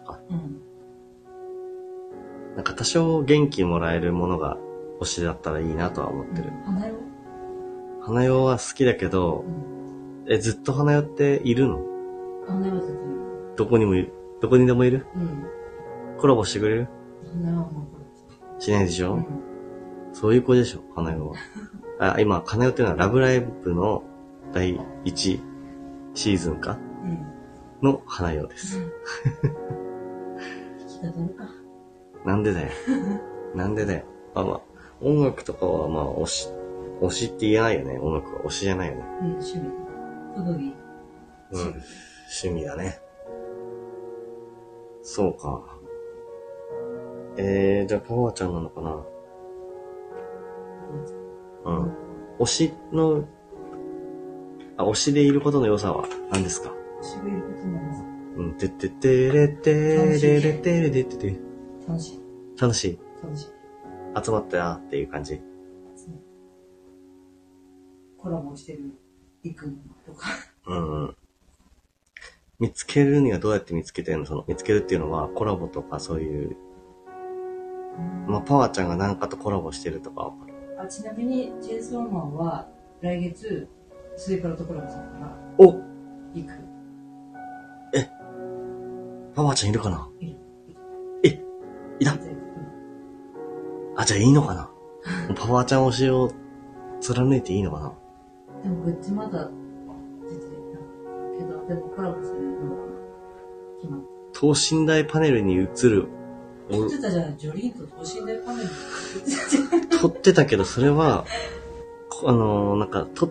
[2.60, 4.58] なんか多少元気もらえるものが
[5.00, 6.52] 推しだったらいいなとは思ってる。
[6.66, 6.96] 花よ。
[8.02, 10.26] 花代は好きだけどう、ん。
[10.30, 11.80] え、ずっと花代っているの？
[12.46, 13.06] 花よは絶対
[13.56, 14.12] どこにもいる？
[14.42, 15.06] どこにでもいる？
[15.16, 15.46] うん。
[16.20, 16.90] コラボしてくれる？
[17.32, 17.88] 花よはも
[18.60, 19.26] うしないでしょ、これ。
[20.12, 21.32] そういう子でしょ、花代は。
[22.16, 24.04] あ、今、花代っていうのはラブライブの
[24.52, 25.40] 第1
[26.14, 26.78] シーズンか？
[27.06, 27.12] うん。
[27.12, 27.26] うん。
[27.84, 28.80] の花代です。
[28.80, 28.84] 引
[30.90, 31.46] き立てるか。
[32.26, 32.70] なんでだよ。
[33.56, 34.04] なんでだよ。
[34.36, 34.62] あ、まあ、
[35.02, 36.50] 音楽とかはまあ、推し、
[37.02, 37.98] 推しって言えないよね。
[38.00, 39.04] 音楽は推しじゃないよね。
[39.22, 39.72] うん、趣味。
[40.36, 40.76] 特技。
[41.52, 41.62] うん。
[41.62, 43.00] 趣味だね。
[45.02, 45.64] そうか。
[47.38, 49.04] えー、じゃあパワーちゃんなのかな
[51.66, 51.94] うん。
[52.40, 53.24] 推しの、
[54.78, 56.72] あ、推しでいることの良さは何ですか？
[57.02, 58.04] しびることなんです。
[58.38, 61.49] うん、てってってれってれれってれれってて。
[61.90, 62.22] 楽しい。
[62.62, 63.00] 楽しい。
[63.24, 63.46] 楽しい。
[64.24, 65.42] 集まったなっていう感じ。
[68.18, 68.92] コラボしてる、
[69.44, 70.28] いくんとか。
[70.68, 71.16] うんうん。
[72.60, 74.26] 見つけるにはどうやって見つけてるの？
[74.26, 76.58] その、見つけるっていうのはコラボとかそういう、
[78.28, 80.54] まあ、パワーちゃんが何かとコラボしてるとかわかる。
[80.82, 82.68] あちなみに、チェーンソーマンは、
[83.02, 83.70] 来月、
[84.18, 85.76] スイカラとコラボするから、お
[86.36, 86.52] いく。
[89.34, 90.10] パワーちゃんいるかな？
[90.20, 90.36] いる。
[92.00, 92.20] えいたうん
[93.96, 94.70] あ、じゃあいいのかな？
[95.36, 96.32] パワーちゃん推しを
[97.02, 97.94] 貫いていいのかな？
[98.64, 99.50] でも、グッズまだ
[100.30, 102.88] 出てないけど、でもコラボするのは
[103.82, 104.02] 決まっ
[104.34, 106.08] 等身大パネルに映る、
[106.70, 106.76] た。
[106.78, 108.70] 撮ってたじゃない、ジョリーンと等身大パネル。
[110.00, 111.26] 撮ってたけど、それは、
[112.10, 113.30] こあのーなんか、撮っ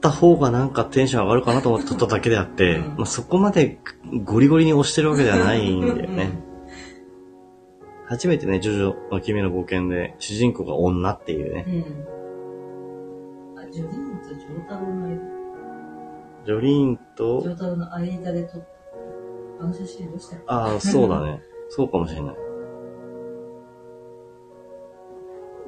[0.00, 2.82] た方がなんかテンション上がるかなと思って撮っただけであって、うん。
[2.96, 3.78] まあ、そこまで
[4.24, 6.30] ゴリゴリに押してるわけではないんだよね。
[8.08, 11.70] 初めてね、ジョジョの君の冒険で、主人公が女っていうね、う
[13.56, 13.58] ん。
[13.58, 15.16] あ、ジョリーンとジョータロの間、
[16.44, 18.66] ジョリーンジョと、ータロの間で撮った。
[19.58, 20.44] あの写真どうしたっけ？
[20.48, 21.40] ああ、そうだね。
[21.70, 22.36] そうかもしれない。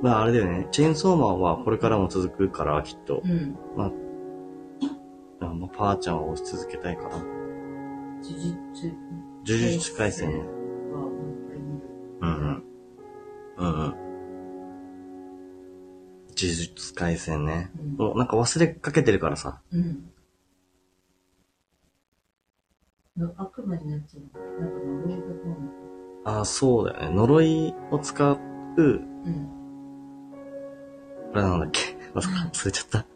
[0.01, 3.23] まああれだよね、チェーンソーマンはこれからも続くから、きっと。
[3.25, 3.57] うん。
[3.77, 3.93] まあ、
[5.55, 7.17] まあ、パーちゃんを押し続けたいから。
[7.17, 7.25] 呪
[8.23, 8.93] 術。
[9.45, 10.58] 呪術廻戦ね。
[12.21, 12.63] うんうん。
[13.59, 13.95] うんうん。
[16.29, 17.71] 呪術廻戦ね。
[17.79, 19.61] うんもうなんか忘れかけてるからさ。
[19.73, 20.11] うん。
[23.17, 24.61] の悪魔になっちゃう。
[24.61, 27.17] なんか呪いがどうなのああ、そうだよね。
[27.17, 28.39] 呪いを使う、
[28.77, 29.49] うん。
[31.33, 31.81] あれなんだっけ？
[32.15, 33.07] 忘れちゃった。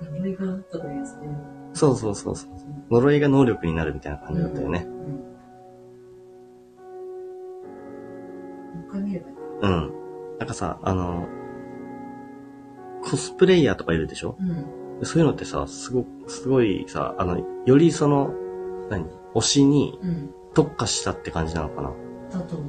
[0.10, 1.26] 呪いがあったというやつで。
[1.74, 2.50] そうそうそうそう。
[2.90, 4.86] 呪いが能力になるみたいな感じだったよね。
[4.86, 4.94] うん。
[4.94, 5.35] もう一
[9.00, 9.36] 回見ればいい。
[9.62, 9.92] うん。
[10.38, 11.26] なんかさ、あの、
[13.02, 14.36] コスプレイヤーとかいるでしょ？
[14.40, 15.06] うん。
[15.06, 18.32] そういうのってさ、すご、すごいさ、あの、よりその、
[18.90, 19.06] 何？
[19.34, 20.30] 推しにうん。
[20.54, 21.92] 特化したって感じなのかな？
[22.30, 22.64] だと思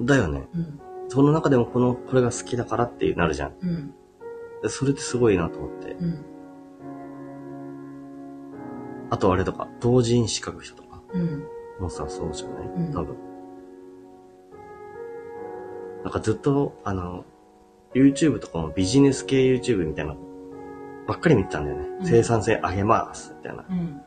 [0.00, 0.06] う。
[0.06, 0.48] だよね。
[0.54, 0.80] うん。
[1.08, 3.54] その中でもこの、これが好きだからってなるじゃん。
[3.60, 3.94] うん。
[4.62, 5.92] でそれってすごいなと思って。
[5.92, 6.24] うん。
[9.10, 11.44] あとあれとか、同人誌書く人とかうん。
[11.80, 12.66] もさ、そうじゃない？
[12.66, 13.16] うん多分。
[16.04, 17.24] なんかずっと、あの、
[17.94, 20.16] YouTube とかもビジネス系 YouTube みたいな、
[21.06, 21.86] ばっかり見てたんだよね。
[22.00, 23.64] うん生産性上げます、みたいな。
[23.68, 23.98] うん。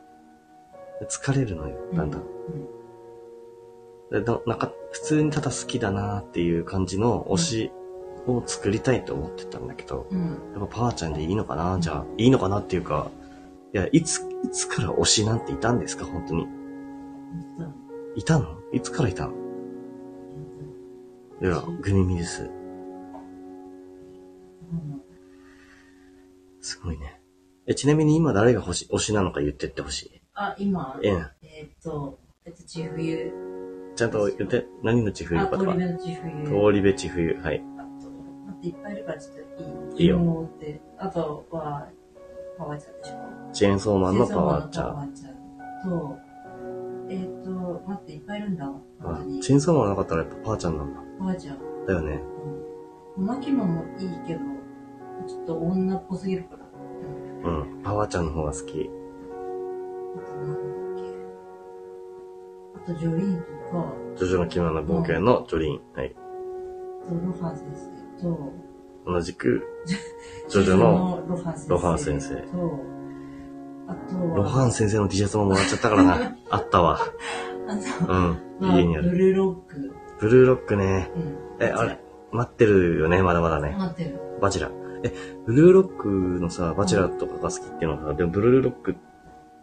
[1.00, 2.22] で疲れるのよ、だんだん。
[4.10, 7.70] でななんか、普通にただ好きだなっていう感じの推し
[8.26, 10.38] を作りたいと思ってたんだけど、うん。
[10.54, 11.78] やっぱパワーちゃんでいいのかな？
[11.80, 13.10] じゃあ、いいのかなっていうか、
[13.72, 16.04] いや、いつ、いつから推しなんていたんですか？
[16.04, 16.44] 本当に。
[16.44, 17.74] うん。
[18.14, 18.46] いたの？
[18.72, 19.32] いつからいたの？
[21.40, 22.42] いや、グミミです。
[22.42, 22.46] う
[24.74, 25.02] ん。
[26.60, 27.20] すごいね。
[27.66, 30.22] え、ちなみに今誰が推し、推しなのか言ってってほしい？
[30.34, 31.12] あ、今、ええ。
[31.42, 33.32] えーっと、えっと、千冬。
[33.96, 35.72] ちゃんと言って、何のち冬あ、かとか。
[35.72, 36.44] 通り目の千冬。
[36.44, 37.34] 通り部ち冬。
[37.34, 37.62] はい。
[37.76, 40.02] あと、待って、いっぱいいるからちょっといい？
[40.02, 40.50] いいよ
[40.98, 41.88] あとは、
[42.56, 45.12] パワーちゃんでしょチェーンソーマンのパワーチャん
[45.84, 46.18] と、
[47.10, 47.50] えっ、と、
[47.86, 48.64] 待って、いっぱいいるんだ。
[48.64, 48.68] あ
[49.02, 49.40] 本当に。
[49.40, 51.00] チェーンソーマンなかったらやっぱパワーちゃんなんだ。
[51.18, 51.86] パワーちゃん。
[51.86, 52.20] だよね。
[53.16, 53.26] うん。
[53.26, 54.40] マキモもいいけど、
[55.26, 56.66] ちょっと女っぽすぎるから。
[57.44, 57.60] うん。
[57.76, 57.82] うん。
[57.82, 58.90] パワーちゃんの方が好き。
[60.16, 61.04] あとなんだっ
[62.84, 62.92] け。
[62.92, 65.80] あと、ジョリーンとか、ジョジョの奇妙な冒険のジョリーン。
[65.94, 66.14] はい。
[67.06, 68.52] とロハン先生と、
[69.06, 69.62] 同じく、
[70.48, 71.22] ジョジョの
[71.68, 72.34] ロハン先生。
[72.34, 72.80] と、
[73.86, 76.36] あとは、ロハン先生の T シャツももらっちゃったからな。
[76.50, 76.98] あったわ。
[77.68, 78.68] うん。
[78.68, 79.10] は、家にある。
[79.10, 79.96] ブルーロック。
[80.20, 81.10] ブルーロックね。
[81.14, 81.38] うん。
[81.60, 82.00] え、あれ、
[82.32, 83.74] 待ってるよね、まだまだね。
[83.78, 84.20] 待ってる。
[84.40, 84.72] バチェラー。
[85.04, 85.12] え、
[85.46, 86.08] ブルーロック
[86.40, 88.96] のさ、バチェラーとかが好きっていうのはさ、でもブルーロック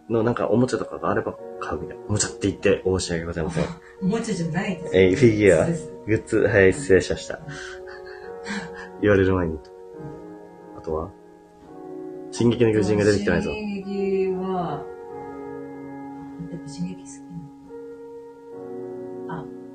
[0.09, 2.03] のなんかおもちゃとかがあれば買うみたいな。
[2.09, 3.65] おもちゃって言って申し訳ございません。
[4.01, 4.97] おもちゃじゃないです。
[4.97, 7.39] えフィギュアそうですグッズ、はい、失礼しました。
[9.01, 9.57] 言われる前に。
[10.77, 11.09] あとは？
[12.31, 13.51] 進撃の巨人が出てきてないぞ。
[13.51, 13.72] 進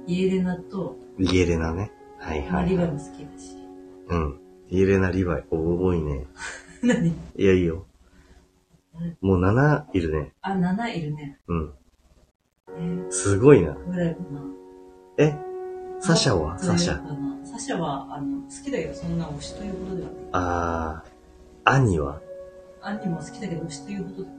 [0.09, 1.91] なのあ、イエレナと、リエレナね。
[2.19, 2.71] はいマはい、はい。
[2.71, 3.57] リバも好きだし。
[4.09, 4.41] うん。
[4.71, 5.45] リエレナ、リヴァイ。
[5.51, 6.27] お多いね。
[6.83, 7.09] 何？
[7.09, 7.87] いや、いいよ。
[9.21, 10.33] もう7いるね。
[10.43, 11.39] あ、7いるね。
[11.47, 11.73] うん。
[12.77, 13.73] えー、すごいな。
[13.75, 14.43] ぐらいかな。
[15.19, 15.37] え？
[16.01, 16.57] サシャは？
[16.57, 16.95] どサシャ。
[16.95, 20.19] れかなサシャは、あの、好きだけど、そんな推しということではない。
[20.33, 22.21] あー、アニは？
[22.83, 24.35] 兄も好きだけど、推しということでは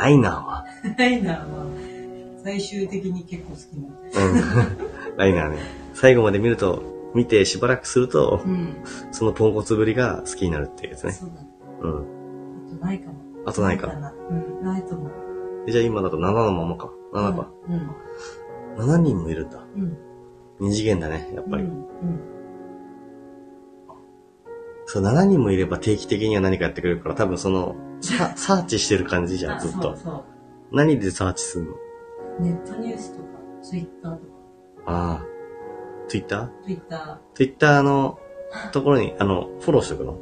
[0.00, 0.64] ライナーは？
[0.84, 0.96] ない。
[0.98, 1.66] ライナーは、
[2.44, 4.32] 最終的に結構好きなの。
[5.08, 5.16] うん。
[5.16, 5.58] ライナーね。
[5.94, 6.82] 最後まで見ると、
[7.14, 8.76] 見てしばらくすると、うん。
[9.12, 11.12] そのポンコツぶりが好きになるっていうやつね。
[11.12, 11.48] そうだね。
[11.80, 12.04] うん。
[12.76, 13.14] あとないかも。
[13.46, 13.86] あとないか。
[13.86, 14.12] な。
[14.30, 15.10] うん、ないと思う。
[15.66, 16.90] えじゃあ今だと7のままか。
[17.14, 17.50] 7か。
[17.68, 17.90] うん。
[18.76, 19.66] 7人もいるんだ。
[19.74, 19.96] うん。
[20.60, 21.64] 二次元だね、やっぱり。
[21.64, 21.70] うん。
[21.70, 21.86] うん。
[24.84, 29.82] そう、7人もいれば定期的には何かやってくれるから、多分その、サ サーチしてる感じじゃん、あずっと。
[29.82, 30.24] そうそ
[30.72, 31.72] 何でサーチするの？
[31.72, 31.83] う。
[32.40, 33.28] ネットニュースとか、
[33.62, 34.32] ツイッターとか、
[34.86, 35.26] ああ。
[36.08, 38.18] ツイッターツイッタツイッターの
[38.72, 40.18] ところに、あの、フォローしとくの？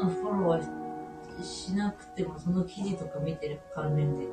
[0.00, 0.62] ー、あフォローは
[1.42, 4.28] ししなくても、その記事とか見てる関連で、で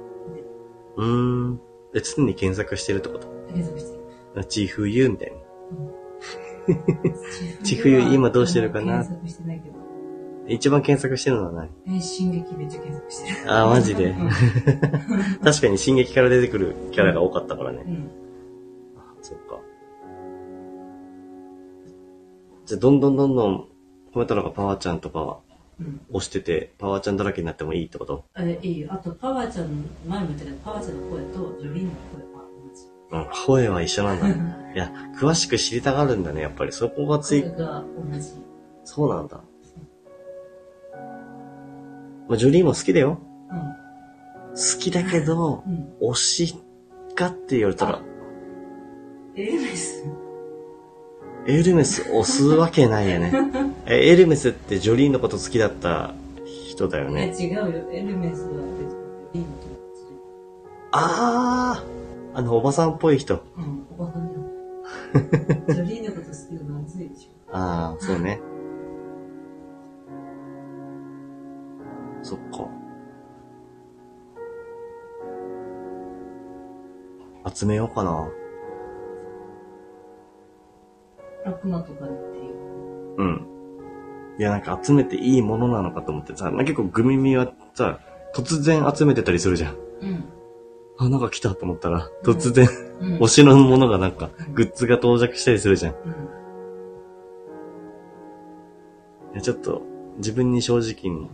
[0.98, 1.58] うーん。
[1.94, 3.28] で、常に検索してるってこと？
[3.48, 3.98] 検索して
[4.36, 4.46] る。
[4.46, 5.38] チーフユーみたいな。
[7.64, 9.04] ちちふゆ今どうしてるかな？
[9.04, 9.79] 検索してないけど。
[10.50, 11.70] 一番検索してるのは何？
[11.88, 13.52] えー、進撃めっちゃ検索してる。
[13.54, 14.06] あーマジで？
[14.12, 14.30] うん
[15.44, 17.84] 確かに進撃から出てくるキャラが多かったからね。
[17.86, 18.10] うん。
[19.22, 19.60] そっか。
[22.66, 23.68] じゃあ、どんどんどんどん、
[24.14, 25.40] コメ太郎がパワーちゃんとか
[25.80, 26.02] うん。
[26.12, 28.26] 押してて、パワーちゃんだらけになってもいいってこと？
[28.38, 28.90] え、いいよ。
[28.92, 32.40] あと、パワーちゃんの、前も言ったけど、パワーちゃんの声と、ジョリーンの声は
[33.12, 34.28] うん、声は一緒なんだ。
[34.74, 36.72] いや、詳しく知りたがるんだね、やっぱり。
[36.72, 37.28] そこが同じ。
[37.30, 37.84] つい、声が
[38.14, 38.30] 同じ。
[38.84, 39.42] そうなんだ。
[42.30, 43.20] まあ、ジョリーも好きだよ。
[44.52, 45.74] 好きだけど、うん。
[45.74, 46.12] うん。
[46.12, 46.56] 推し
[47.16, 48.02] かって言われたら、
[49.36, 50.06] エルメス？
[51.48, 53.34] エルメス押すわけないよね。
[53.88, 56.14] え、エルメスってジョリーのこと好きだった
[56.46, 57.34] 人だよね。
[57.40, 57.66] 違うよ。
[57.92, 58.96] エルメスは別
[59.34, 59.46] に、
[60.92, 63.42] あーあの、おばさんっぽい人。
[63.58, 64.40] うん、おばさんだよ。
[65.74, 67.56] ジョリーンのこと好きなのまずいでしょ。
[67.56, 68.40] ああ、そうね。
[72.22, 72.68] そっか。
[77.54, 78.28] 集めようかな。
[81.46, 83.16] 悪魔とかっていう。
[83.18, 83.46] うん。
[84.38, 88.00] いや、なんか集めていいものなのかと思ってさ、まあ、結構グミミはさ、
[88.36, 89.76] 突然集めてたりするじゃん。
[90.02, 90.26] うん。
[90.98, 92.68] あ、なんか来たと思ったら、突然、
[93.00, 93.18] うん。
[93.20, 95.94] 推しのものがなんか、グッズが到着したりするじゃん。
[95.94, 96.10] いう
[99.34, 99.36] ん。
[99.36, 99.82] や、ちょっと、
[100.18, 101.30] 自分に正直に。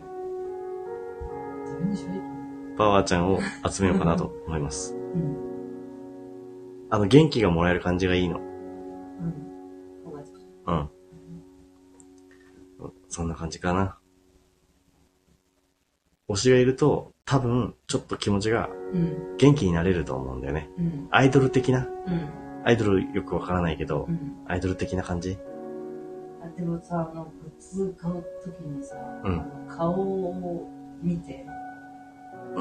[2.78, 4.96] パワーちゃんを集めようかなと思います。
[4.96, 5.38] うん。
[6.90, 8.40] あの、元気がもらえる感じがいいの。
[8.40, 8.46] うん。
[10.68, 10.90] うん。
[13.08, 13.98] そんな感じかな。
[16.28, 18.70] 推しがいると、多分、ちょっと気持ちが。
[19.38, 20.70] 元気になれると思うんだよね。
[20.78, 21.08] うん。
[21.12, 21.88] アイドル的な？
[21.88, 22.30] うん。
[22.64, 24.44] アイドルよくわからないけどう、ん。
[24.48, 25.38] アイドル的な感じ？
[26.42, 30.70] あでもさ、あの、グッズ買うときにさ、うん顔を
[31.02, 31.46] 見て、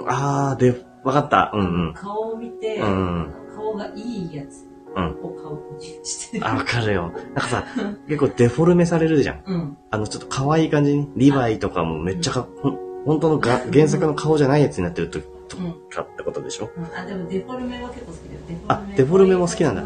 [0.07, 1.51] ああ、で、わかった。
[1.55, 1.95] うんうん。
[1.95, 4.67] 顔を見て、うん、顔がいいやつ
[4.97, 6.47] を顔にしてる。
[6.47, 7.13] あ、わかるよ。
[7.13, 7.65] なんかさ、
[8.09, 9.43] 結構デフォルメされるじゃん。
[9.47, 15.57] うん、あの、ちょっと可愛い感じに、リヴァイとかもめっちゃか、うん、本当のが原作の顔じゃないやつになってると、と
[15.91, 18.41] かってことでしょ、うん、あ、でもデフォルメは結構好きだよ。
[18.49, 19.83] デフォルメあ、デフォルメも好きなんだ。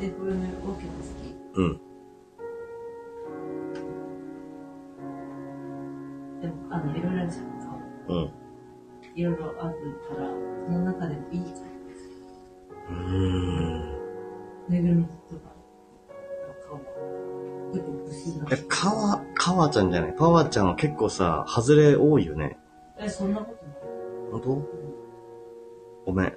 [0.00, 1.58] デフォルメは結構好き。
[1.58, 1.80] うん。
[6.40, 7.44] でも、あの、いろいろあるじゃん、
[8.06, 8.16] 顔。
[8.16, 8.37] うん。
[9.18, 9.74] いろいろある
[10.08, 10.28] から、
[10.66, 11.46] その中でもいいか
[12.88, 13.80] うーん。
[14.68, 15.48] ぬいぐるみとか。
[18.68, 20.12] かわ、かわちゃんじゃない？
[20.16, 22.58] パワちゃんは結構さ、外れ多いよね。
[22.98, 23.76] え、そんなことない。
[24.30, 24.62] 本当？
[26.06, 26.32] ごめん。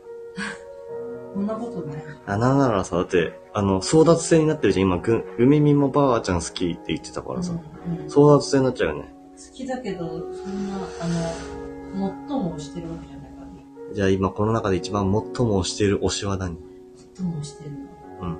[1.36, 2.04] そんなことない。
[2.26, 4.88] あ、なんならさ、だって、あの、争奪戦になってるじゃん。
[4.88, 7.52] 今、ぐ、ぐみみもパワーちゃん好きって言ってたからさ。
[7.54, 7.62] うんう
[8.04, 9.14] ん争奪戦になっちゃうよね。
[9.38, 13.66] 好きだけど、そんな、あの、最も推してるわけじゃないからね。
[13.94, 15.12] じゃあ今この中で一番最
[15.46, 16.58] も推している推しは何？
[17.16, 17.78] 最も推してるの。
[18.22, 18.38] うん。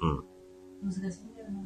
[0.00, 0.24] うん。
[0.84, 1.02] 難しいん
[1.34, 1.60] だよな。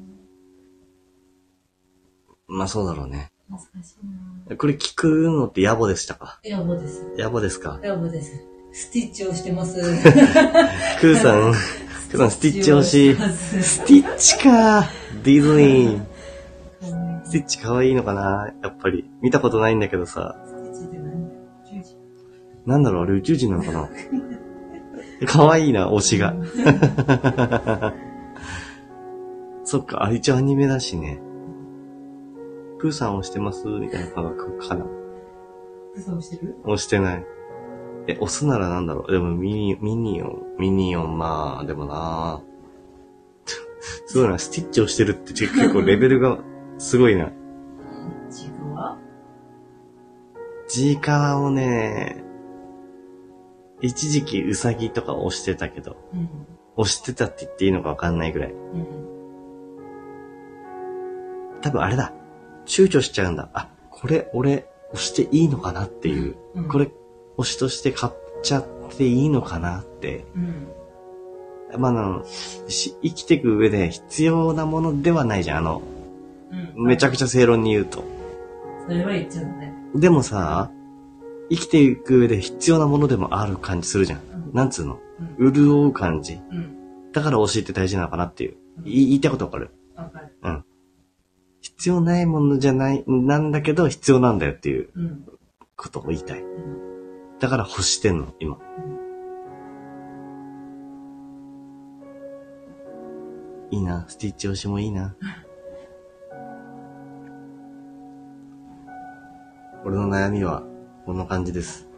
[2.47, 3.31] まあそうだろうね。
[3.51, 3.65] 難し
[4.03, 4.57] いな。
[4.57, 6.41] これ聞くのって野暮でしたか？
[6.45, 7.05] ヤボです。
[7.19, 7.79] 野暮ですか？
[7.83, 8.33] ヤボです。
[8.73, 9.77] スティッチをしてます。
[11.01, 11.53] クーさん、
[12.11, 13.15] クーさんスティッチ推し。
[13.63, 14.89] スティッチか
[15.23, 16.14] ディズニー。
[17.25, 19.11] スティッチ可愛いのかなやっぱり。
[19.23, 20.37] 見たことないんだけどさ。
[20.45, 21.31] スティッチって何
[21.65, 21.97] 十字
[22.67, 23.89] なんだろうあれ宇宙人なのかな？
[25.27, 26.35] 可愛いな、推しが。
[29.65, 31.21] そっか、あれ一応アニメだしね。
[32.79, 33.67] プーさん押してます？
[33.67, 34.85] みたいな感覚かな？
[35.97, 36.57] 嘘をしてる？
[36.65, 37.25] 押してない。
[38.07, 39.13] え、押すならなんだろう？
[39.13, 42.43] でもミニ、ミニオン、ミニオン、まあ、でもな
[44.07, 46.39] すごいな、スティッチをしてるって結構レベルが
[46.85, 47.33] すごいな。
[48.31, 48.99] ジグは
[50.69, 52.23] ジーカワをね、
[53.81, 56.29] 一時期ウサギとか押してたけど、うん。
[56.77, 58.53] 押してたって言っていいのかわかんないぐらい。
[58.53, 58.87] うん。
[61.63, 62.13] 多分あれだ。
[62.67, 63.49] 躊躇しちゃうんだ。
[63.55, 66.37] あ、これ俺押していいのかなっていう。
[66.55, 66.91] うんこれ
[67.39, 68.13] 押しとして買っ
[68.43, 70.27] ちゃっていいのかなって。
[70.37, 70.69] うん。
[71.79, 72.27] まあ、あの、
[72.69, 75.59] し生きていく上で必要なものではないじゃん。
[75.59, 75.83] あの、
[76.77, 76.87] うん。
[76.87, 78.05] めちゃくちゃ正論に言うと。
[78.87, 79.73] それは言っちゃうね。
[79.95, 80.71] でもさ、
[81.51, 84.21] 生きていく上で必要なものでもある感じするじゃん。
[84.21, 84.99] うんなんつうの？
[85.39, 85.53] うん。
[85.53, 86.35] 潤う感じ。
[86.35, 87.11] うん。
[87.13, 88.57] だから教えて大事なのかなっていう。
[88.79, 89.71] うんい言いたいことわかる？
[89.97, 90.37] わかる。
[90.43, 90.65] うん。
[91.61, 95.25] 必要ないものじゃない、なんだけど必要なんだよっていううん。
[95.77, 96.41] ことを言いたい。
[96.41, 97.39] うん。
[97.41, 98.59] だから欲してんの、今。
[103.71, 105.17] いいな、スティッチ押しもいいな。
[109.95, 110.65] 俺の悩みは、
[111.07, 111.89] こんな感じです。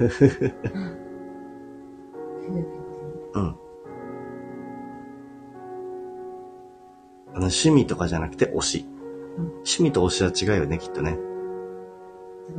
[0.00, 0.04] う
[3.40, 3.42] ん。
[7.28, 8.86] あの、趣味とかじゃなくて推し。
[9.36, 11.18] 趣味と推しは違うよね、きっとね。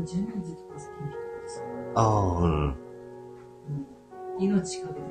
[0.06, 1.64] ジュニーズ好きな人です。
[1.96, 2.66] ああ、うん。
[2.68, 2.76] うん。
[4.44, 5.06] 命かけてる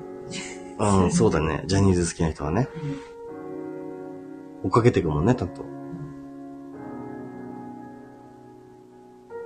[0.79, 1.65] うん、そうだね。
[1.67, 2.69] ジャニーズ好きな人はね。
[4.63, 5.80] 追っかけていくもんね、ちゃんと。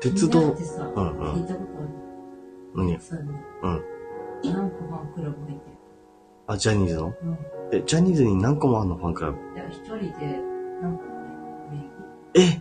[0.05, 0.50] 鉄道。
[0.50, 1.32] っ、てさ、うんうん。
[1.32, 1.88] 聞いたことある。
[2.74, 3.00] 何？
[3.00, 3.82] さ、うん。
[4.44, 5.76] 何個ファンクラブ入ってる
[6.46, 7.14] あ、ジャニーズの？
[7.22, 7.38] うん。
[7.72, 9.38] え、ジャニーズに何個もあんのファンクラブ？
[9.38, 10.11] いや、一人で
[10.82, 11.11] 何個も
[12.34, 12.61] 名え？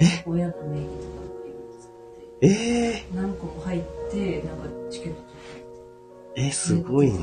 [0.00, 1.92] 義親の名義とかっていうのを使っ
[2.40, 6.42] て、ええ何個も入って、なんかチケット取って。
[6.48, 7.18] え、すごいね。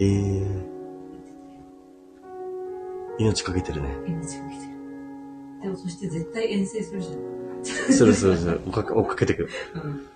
[0.00, 0.40] ええ
[3.18, 3.88] 言って命かけてるね。
[4.06, 4.73] 命かけてる。
[5.64, 7.64] でも、そして絶対遠征するじゃん。
[7.64, 8.60] するするする。
[8.66, 9.48] 追っかけ追っかけてく。
[9.74, 10.06] うん。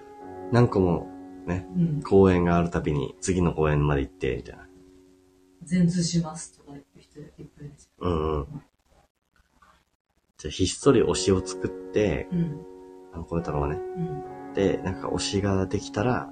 [0.53, 1.09] 何個も
[1.47, 2.03] ね、うん。
[2.03, 4.69] 公演があるたびに次の公演まで行って、みたいな。
[5.63, 7.27] 全通しますとか言う人いっ
[7.57, 8.47] ぱいいるじうんうん。
[10.37, 12.39] じゃあ、ひっそり推しを作って、ゃん。
[12.39, 12.67] うん。
[13.15, 13.77] あの、こう太郎はね。
[13.97, 14.53] うん。
[14.53, 16.31] で、なんか推しができたら、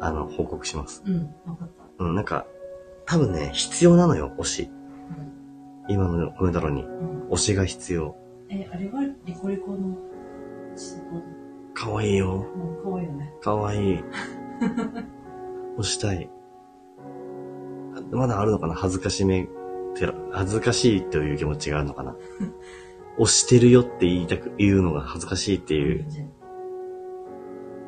[0.00, 1.02] あの、報告します。
[1.04, 1.34] うん。
[1.46, 2.04] わかった。
[2.04, 2.46] うん、なんか、
[3.06, 4.70] 多分ね、必要なのよ、推し。
[5.88, 5.94] うん。
[5.94, 6.82] 今の米太郎に。
[6.82, 7.28] うん。
[7.30, 8.16] 推しが必要。
[8.48, 9.96] え、あれはリコリコの
[11.74, 12.46] かわいいよ。
[12.56, 13.32] もう可愛いよね。
[13.42, 14.04] かわいい。
[15.78, 16.30] 推したい。
[17.94, 18.74] あまだあるのかな？
[18.74, 19.48] 恥ずかしめ
[20.30, 22.16] 恥ずかしいという気持ちがあるのかな？
[23.18, 26.06] 推してるよって言いたく、言うのが恥ずかしいっていう、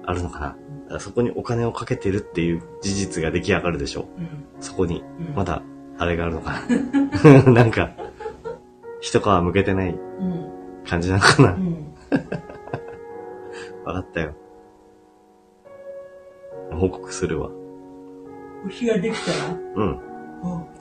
[0.04, 0.46] あるのかな？
[0.46, 4.46] だからそこにお金をかけてるっていう事実が出来上がるでしょうん。
[4.60, 5.04] そこに。
[5.28, 5.34] うん。
[5.34, 5.62] まだ、
[5.98, 6.60] あれがあるのか
[7.24, 7.90] な なんか、
[9.00, 10.48] 一皮向けてないうん。
[10.86, 11.94] 感じなのかなうん。
[13.84, 14.34] わかったよ。
[16.72, 17.50] 報告するわ。
[18.66, 19.58] 推しができたら？
[19.76, 20.00] うん。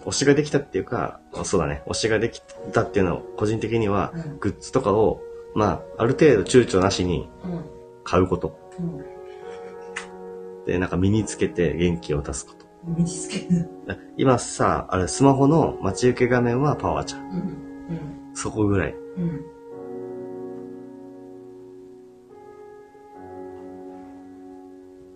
[0.05, 1.81] 推しができたっていうか、そうだね。
[1.87, 2.41] 推しができ
[2.71, 4.37] たっていうのは、個人的には、うん。
[4.39, 5.21] グッズとかを、
[5.55, 7.61] まあ、ある程度躊躇なしにうん。
[8.03, 8.57] 買うこと。
[8.79, 8.97] うん。
[10.65, 12.53] で、なんか身につけて元気を出すこ
[12.87, 12.91] と。
[12.91, 13.69] う身につける。
[14.17, 17.21] 今さ、あれ、スマホの待ち受け画面はパワーちゃん。
[17.21, 17.37] うん。
[17.37, 18.35] うん。
[18.35, 18.93] そこぐらい。
[18.93, 19.45] うん。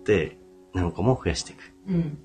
[0.04, 0.38] で、
[0.74, 1.72] 何個も増やしていく。
[1.88, 2.18] うん。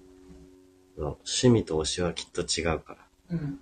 [0.97, 2.97] 趣味と推しはきっと違うから。
[3.31, 3.59] うん。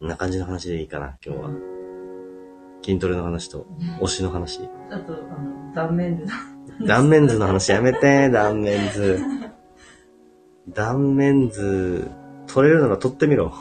[0.00, 1.50] こんな感じの話でいいかな、今日は。
[2.82, 3.66] 筋トレの話と
[4.00, 4.68] 推しの話。
[4.90, 6.24] あと、あの、断面図
[6.80, 6.86] の。
[6.86, 9.20] 断面図の話やめて、断面図。
[10.68, 12.10] 断面図、
[12.46, 13.52] 取れるなら取ってみろ。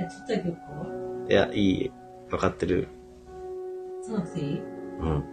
[0.00, 1.92] え、ちょっと結構いや、いい。
[2.30, 2.88] わかってる。
[4.02, 4.60] そうなくていい？
[5.00, 5.24] うん。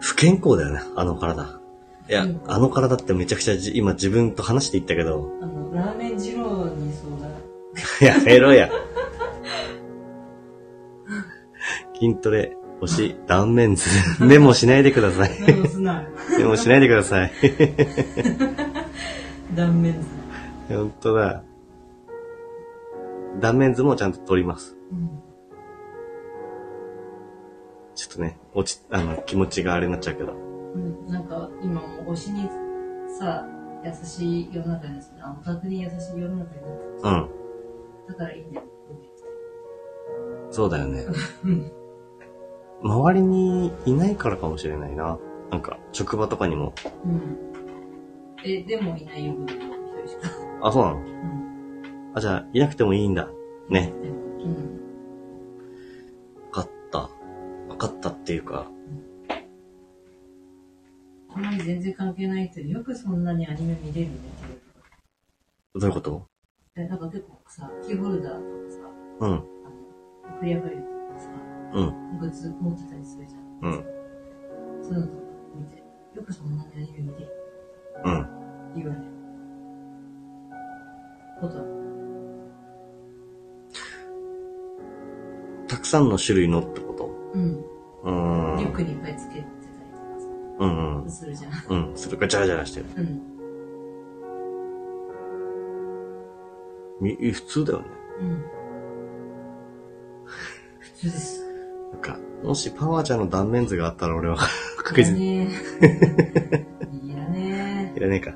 [0.00, 1.60] 不健康だよね、あの体。
[2.08, 8.06] いやうん、あの体ってめちゃくちゃじ今自分と話して言ったけど、あの、ラーメン二郎にそうだ。
[8.06, 8.70] やめろや。
[12.00, 13.84] 筋トレ、推し、断面図、
[14.24, 15.30] メモしないでください。
[15.40, 16.04] 何もすな。
[16.38, 17.32] メモしないでください。
[19.54, 20.06] 断面図。
[20.68, 21.42] 本当だ。
[23.40, 24.76] 断面図もちゃんと取ります。
[24.92, 25.08] うん。
[27.94, 30.32] ちょっとね、落ち、あの、気持ちがあれになっちゃうけど。
[30.32, 32.48] うん、なんか、今もう推しに
[33.18, 33.44] さ、
[33.84, 35.20] 優しい世の中ですね。
[35.22, 36.54] あ、オタクに優しい世の中になって
[37.02, 37.28] うん。
[37.28, 37.28] る。
[38.08, 38.66] だからいいんだよ。
[40.50, 41.04] そうだよね。
[41.44, 41.72] うん。
[42.82, 45.18] 周りにいないからかもしれないな。
[45.50, 46.74] なんか、職場とかにも。
[47.04, 47.36] うん。
[48.44, 50.30] え、でもいないよ、僕一人しか。
[50.62, 50.98] あ、そうなの？
[50.98, 52.12] うん。
[52.14, 53.28] あ、じゃあ、いなくてもいいんだ。
[53.68, 53.92] ね。
[54.42, 54.80] うん。
[56.46, 56.98] わかった。
[56.98, 58.70] わかったっていうか、
[61.30, 64.16] あんまり全然関係ない人で、よくそんなにアニメ見れるね。
[65.74, 66.26] どういうこと？
[66.76, 68.78] え、なんか結構さ、キーホルダーとかさ、
[69.20, 69.30] うん。
[69.30, 69.42] あの、
[70.38, 70.97] クリアファイルとかさ、
[71.74, 72.18] うん。
[72.18, 73.42] グッズ持ってたりするじゃん。
[73.62, 73.84] うん。
[74.82, 75.18] そういうのとか
[75.56, 75.76] 見て、
[76.14, 77.28] よくそんなにアニメ見てる
[78.04, 78.12] うん。
[78.76, 79.06] 言われる。
[81.40, 81.54] こと
[85.68, 87.10] たくさんの種類のってこと？
[87.34, 87.64] うん。
[88.02, 88.58] うーん。
[88.58, 89.52] リュックにいっぱいつけてたり
[89.92, 89.98] と
[90.58, 91.10] かうんうん。
[91.10, 91.52] さ、するじゃん。
[91.68, 91.96] うん。
[91.96, 92.86] それがジャラジャラしてる。
[92.96, 93.22] うん。
[97.00, 97.84] み普通だよね。
[98.20, 98.44] うん。
[100.80, 101.47] 普通です。
[101.92, 104.36] なんか、もしパワーちゃんの断面図があったら俺は
[104.84, 105.38] 確いら実に。
[105.38, 105.48] ね
[105.80, 106.96] え。
[107.06, 108.34] いらねいらねえか。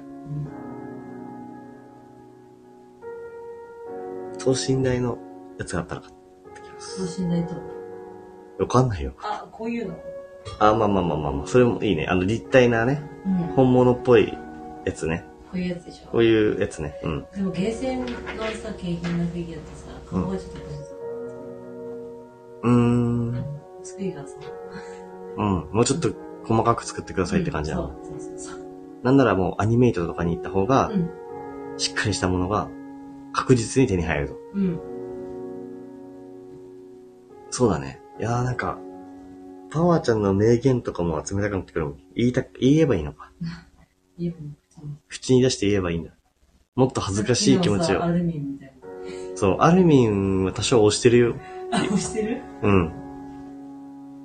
[4.38, 5.18] 等身大の
[5.58, 6.14] やつがあったら買っ
[6.54, 7.16] てきます。
[7.18, 7.54] 等身大と。
[8.58, 9.12] わかんないよ。
[9.22, 9.94] あ、こういうの。
[10.58, 12.06] あ、まあまあまあまあまあ、それもいいね。
[12.08, 13.48] あの、立体なね、うん。
[13.48, 14.36] こ本物っぽい
[14.84, 15.24] やつね。
[15.54, 16.10] ういうやつでしょ。
[16.10, 16.98] こういうやつね。
[17.04, 17.26] うん。
[17.34, 18.14] でもゲーセンのさ、
[18.76, 20.68] 景品のフィギュアってさ、顔がちょっと変
[22.62, 23.11] うーん。
[23.82, 24.34] 作りがさ、
[25.36, 25.68] うん。
[25.72, 26.10] もうちょっと
[26.44, 27.88] 細かく作ってくださいって感じなの。
[27.88, 28.60] うんそうそうそう。
[29.02, 31.10] なんならもうアニメイトとかに行った方がう、ん。
[31.78, 32.68] しっかりしたものが
[33.32, 34.36] 確実に手に入ると。
[34.54, 34.80] うん。
[37.50, 38.00] そうだね。
[38.18, 38.78] いやーなんか、
[39.70, 41.94] パワーちゃんの名言とかも集めたくなってくる。
[42.14, 43.30] 言いた、言えばいいのか。
[44.18, 44.56] いいもん。
[45.08, 46.12] 口に出して言えばいいんだ。
[46.74, 48.02] もっと恥ずかしい気持ちを。
[48.04, 48.72] アルミンみたい
[49.34, 51.34] そう、アルミンは多少押してるよ。
[51.70, 51.80] な。
[51.80, 52.42] あ、押してる？
[52.62, 52.92] うん。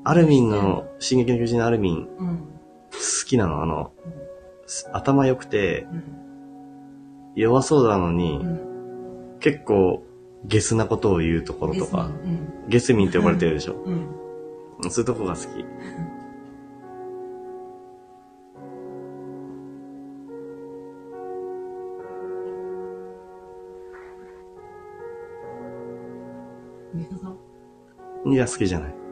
[0.10, 2.38] アルミンの、進撃の巨人のアルミン、うん。
[2.94, 3.62] 好きなの。
[3.62, 3.92] あの、
[4.66, 6.04] す頭良くて、うん。
[7.36, 8.46] 弱そうなのに、う
[9.36, 9.38] ん。
[9.42, 10.06] 結構、
[10.46, 12.70] ゲスなことを言うところとか、うん。
[12.70, 13.74] ゲスミンって呼ばれてるでしょ。
[13.84, 13.92] う
[14.88, 14.90] ん。
[14.90, 15.66] そういうとこが好き。
[28.32, 29.07] いや、好きじゃない。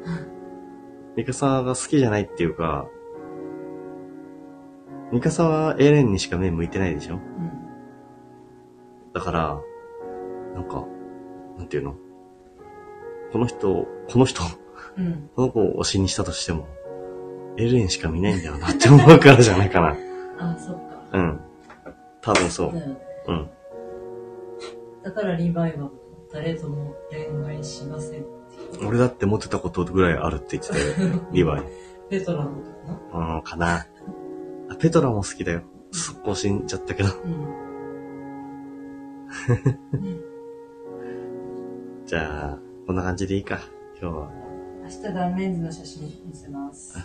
[1.16, 2.88] ミカサが好きじゃないっていうか、
[5.12, 7.16] ミカサはエレンにしか目向いてないでしょ？
[7.16, 7.22] うん。
[9.14, 9.62] だから、
[10.54, 10.86] なんか、
[11.58, 11.96] なんていうの？
[13.32, 14.44] この人、この人、
[14.98, 15.30] うん。
[15.36, 16.68] この子を推しにしたとしても、
[17.58, 19.96] エレンしか見ないんだよなって思うからじゃないかな。
[20.38, 21.02] あ、そっか。
[21.14, 21.40] うん。
[22.22, 22.80] 多分そうだ。
[22.82, 22.98] よね。
[23.28, 23.50] うん。
[25.04, 25.90] だからリヴァイは
[26.34, 28.26] 誰とも恋愛しません。
[28.86, 30.86] 俺だって持ってたことぐらいあるって言ってたよ。
[31.32, 31.68] リヴァイ。
[32.10, 32.58] ペトラのか
[33.14, 33.36] な？
[33.38, 33.86] うん、かな。
[34.70, 35.62] あペトラも好きだよ。
[35.92, 37.10] 速攻死んじゃったけど。
[37.10, 37.56] うん。
[42.06, 43.60] じゃあ、こんな感じでいいか。
[44.02, 44.32] 今日は。
[44.84, 46.98] 明日断面図の写真見せます。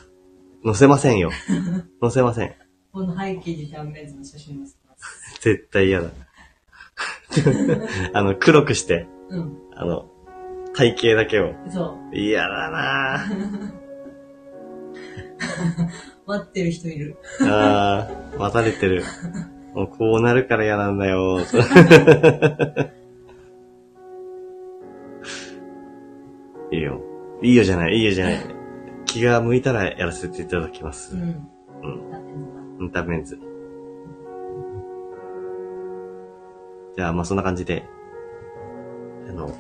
[0.63, 1.31] 載せませんよ。
[2.03, 2.55] 載せません。
[2.93, 5.41] この背景に断面図の写真見せます。
[5.41, 6.11] 絶対嫌だ。
[8.13, 9.57] あの、黒くして、うん。
[9.75, 10.11] あの、
[10.81, 11.53] 体型だけを。
[11.69, 13.31] そ嫌だなぁ
[16.27, 17.19] 待ってる人いる。
[17.43, 19.03] あー、待たれてる。
[19.75, 21.41] もうこうなるから嫌なんだよ。
[26.73, 27.03] いいよ。
[27.43, 28.37] いいよじゃない、いいよじゃない。
[29.05, 31.15] 気が向いたらやらせていただきます。
[31.15, 31.23] うん。
[31.23, 32.11] うん。
[32.11, 33.39] だってんのかインターメンズ。
[36.97, 37.85] じゃあ、まあそんな感じで、
[39.29, 39.51] あの、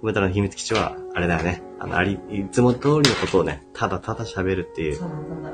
[0.00, 1.62] コメントの秘密基地は、あれだよね。
[1.78, 4.96] あの、あり、いつも通りのことをね、ただただ喋るっていう。
[4.96, 5.52] そうなんだ。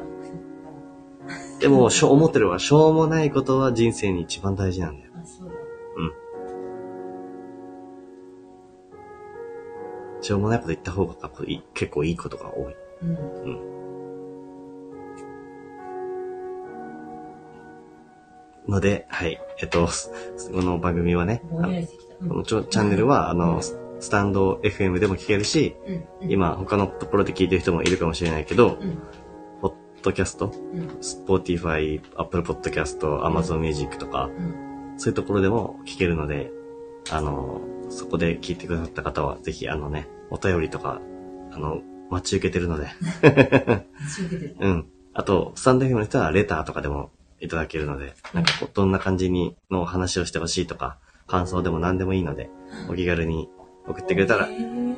[1.60, 2.58] でも、しょ、思ってるわ。
[2.58, 5.12] しょうもないことは人生に一番大事なんだよ。
[5.16, 5.54] あ、そうだ。
[10.20, 11.16] しょうもないこと言った方が
[11.74, 12.76] 結構いいことが多い。
[13.02, 13.78] うん。
[18.68, 19.40] ので、はい。
[19.62, 20.10] えっと、す
[20.52, 22.14] この番組はね、ぼんやりしてきた。
[22.20, 23.62] うんこのチャンネルは、あの、
[24.00, 25.94] ススタンド FM でも聞けるし、うん。
[26.22, 28.98] うん、今他のところで聞いてる人もいるかもしれないけど、うん。
[29.60, 30.88] ポッドキャスト、うん。
[31.00, 34.94] Spotify、Apple Podcast、Amazon Music とか、うん。
[34.96, 36.50] そういうところでも聞けるので、
[37.10, 41.00] あの、そこで聞いてくださった方は、ぜひあのね、お便りとか、
[41.52, 41.80] あの、
[42.10, 42.86] 待ち受けてるので、
[43.22, 43.84] 待
[44.14, 44.56] ち受けてる。
[44.58, 44.86] うん。
[45.14, 52.50] あと、スタンド FM の人はレターとかでもいただけるので、なんかどんな感じにの話をしてほしいとか、感想でも何でもいいので、
[52.88, 53.48] お気軽に
[53.88, 54.48] 送ってくれたら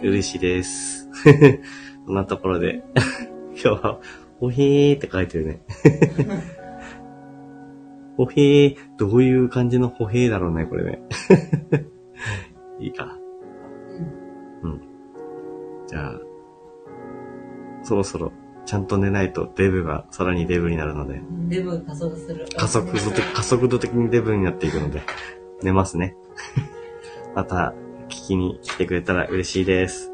[0.03, 1.09] 嬉しいです。
[2.07, 2.83] そんなところで、
[3.63, 4.01] 今日は、
[4.41, 5.61] おへーって書いてるね。
[8.17, 11.03] ほへー、どういう感じのほへーだろうね、これね。
[12.81, 13.17] いいか。
[14.63, 14.81] うん。
[15.87, 16.21] じゃあ、
[17.83, 18.33] そろそろ、
[18.67, 22.47] ちゃんと寝ないとデブがさらにデブになるので、デブが加速する。
[22.57, 25.03] 加速度的、加速度的にデブになっていくので、
[25.63, 26.17] 寝ますね。
[27.35, 27.90] また、聞
[28.31, 30.13] きに来てくれたら嬉しいです。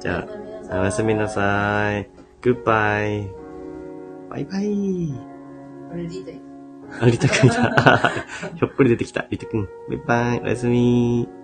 [0.00, 0.26] じゃ
[0.70, 2.08] あ、おやすみなさい。
[2.40, 3.28] グッバイ。
[4.30, 5.14] バイバイ。
[5.90, 6.40] これリートい
[7.00, 8.08] あ、リタくんいた。
[8.56, 9.26] ひょっこり出てきた。
[9.30, 9.68] リタくん。
[9.88, 10.40] バイバイ。
[10.40, 11.37] おやすみ。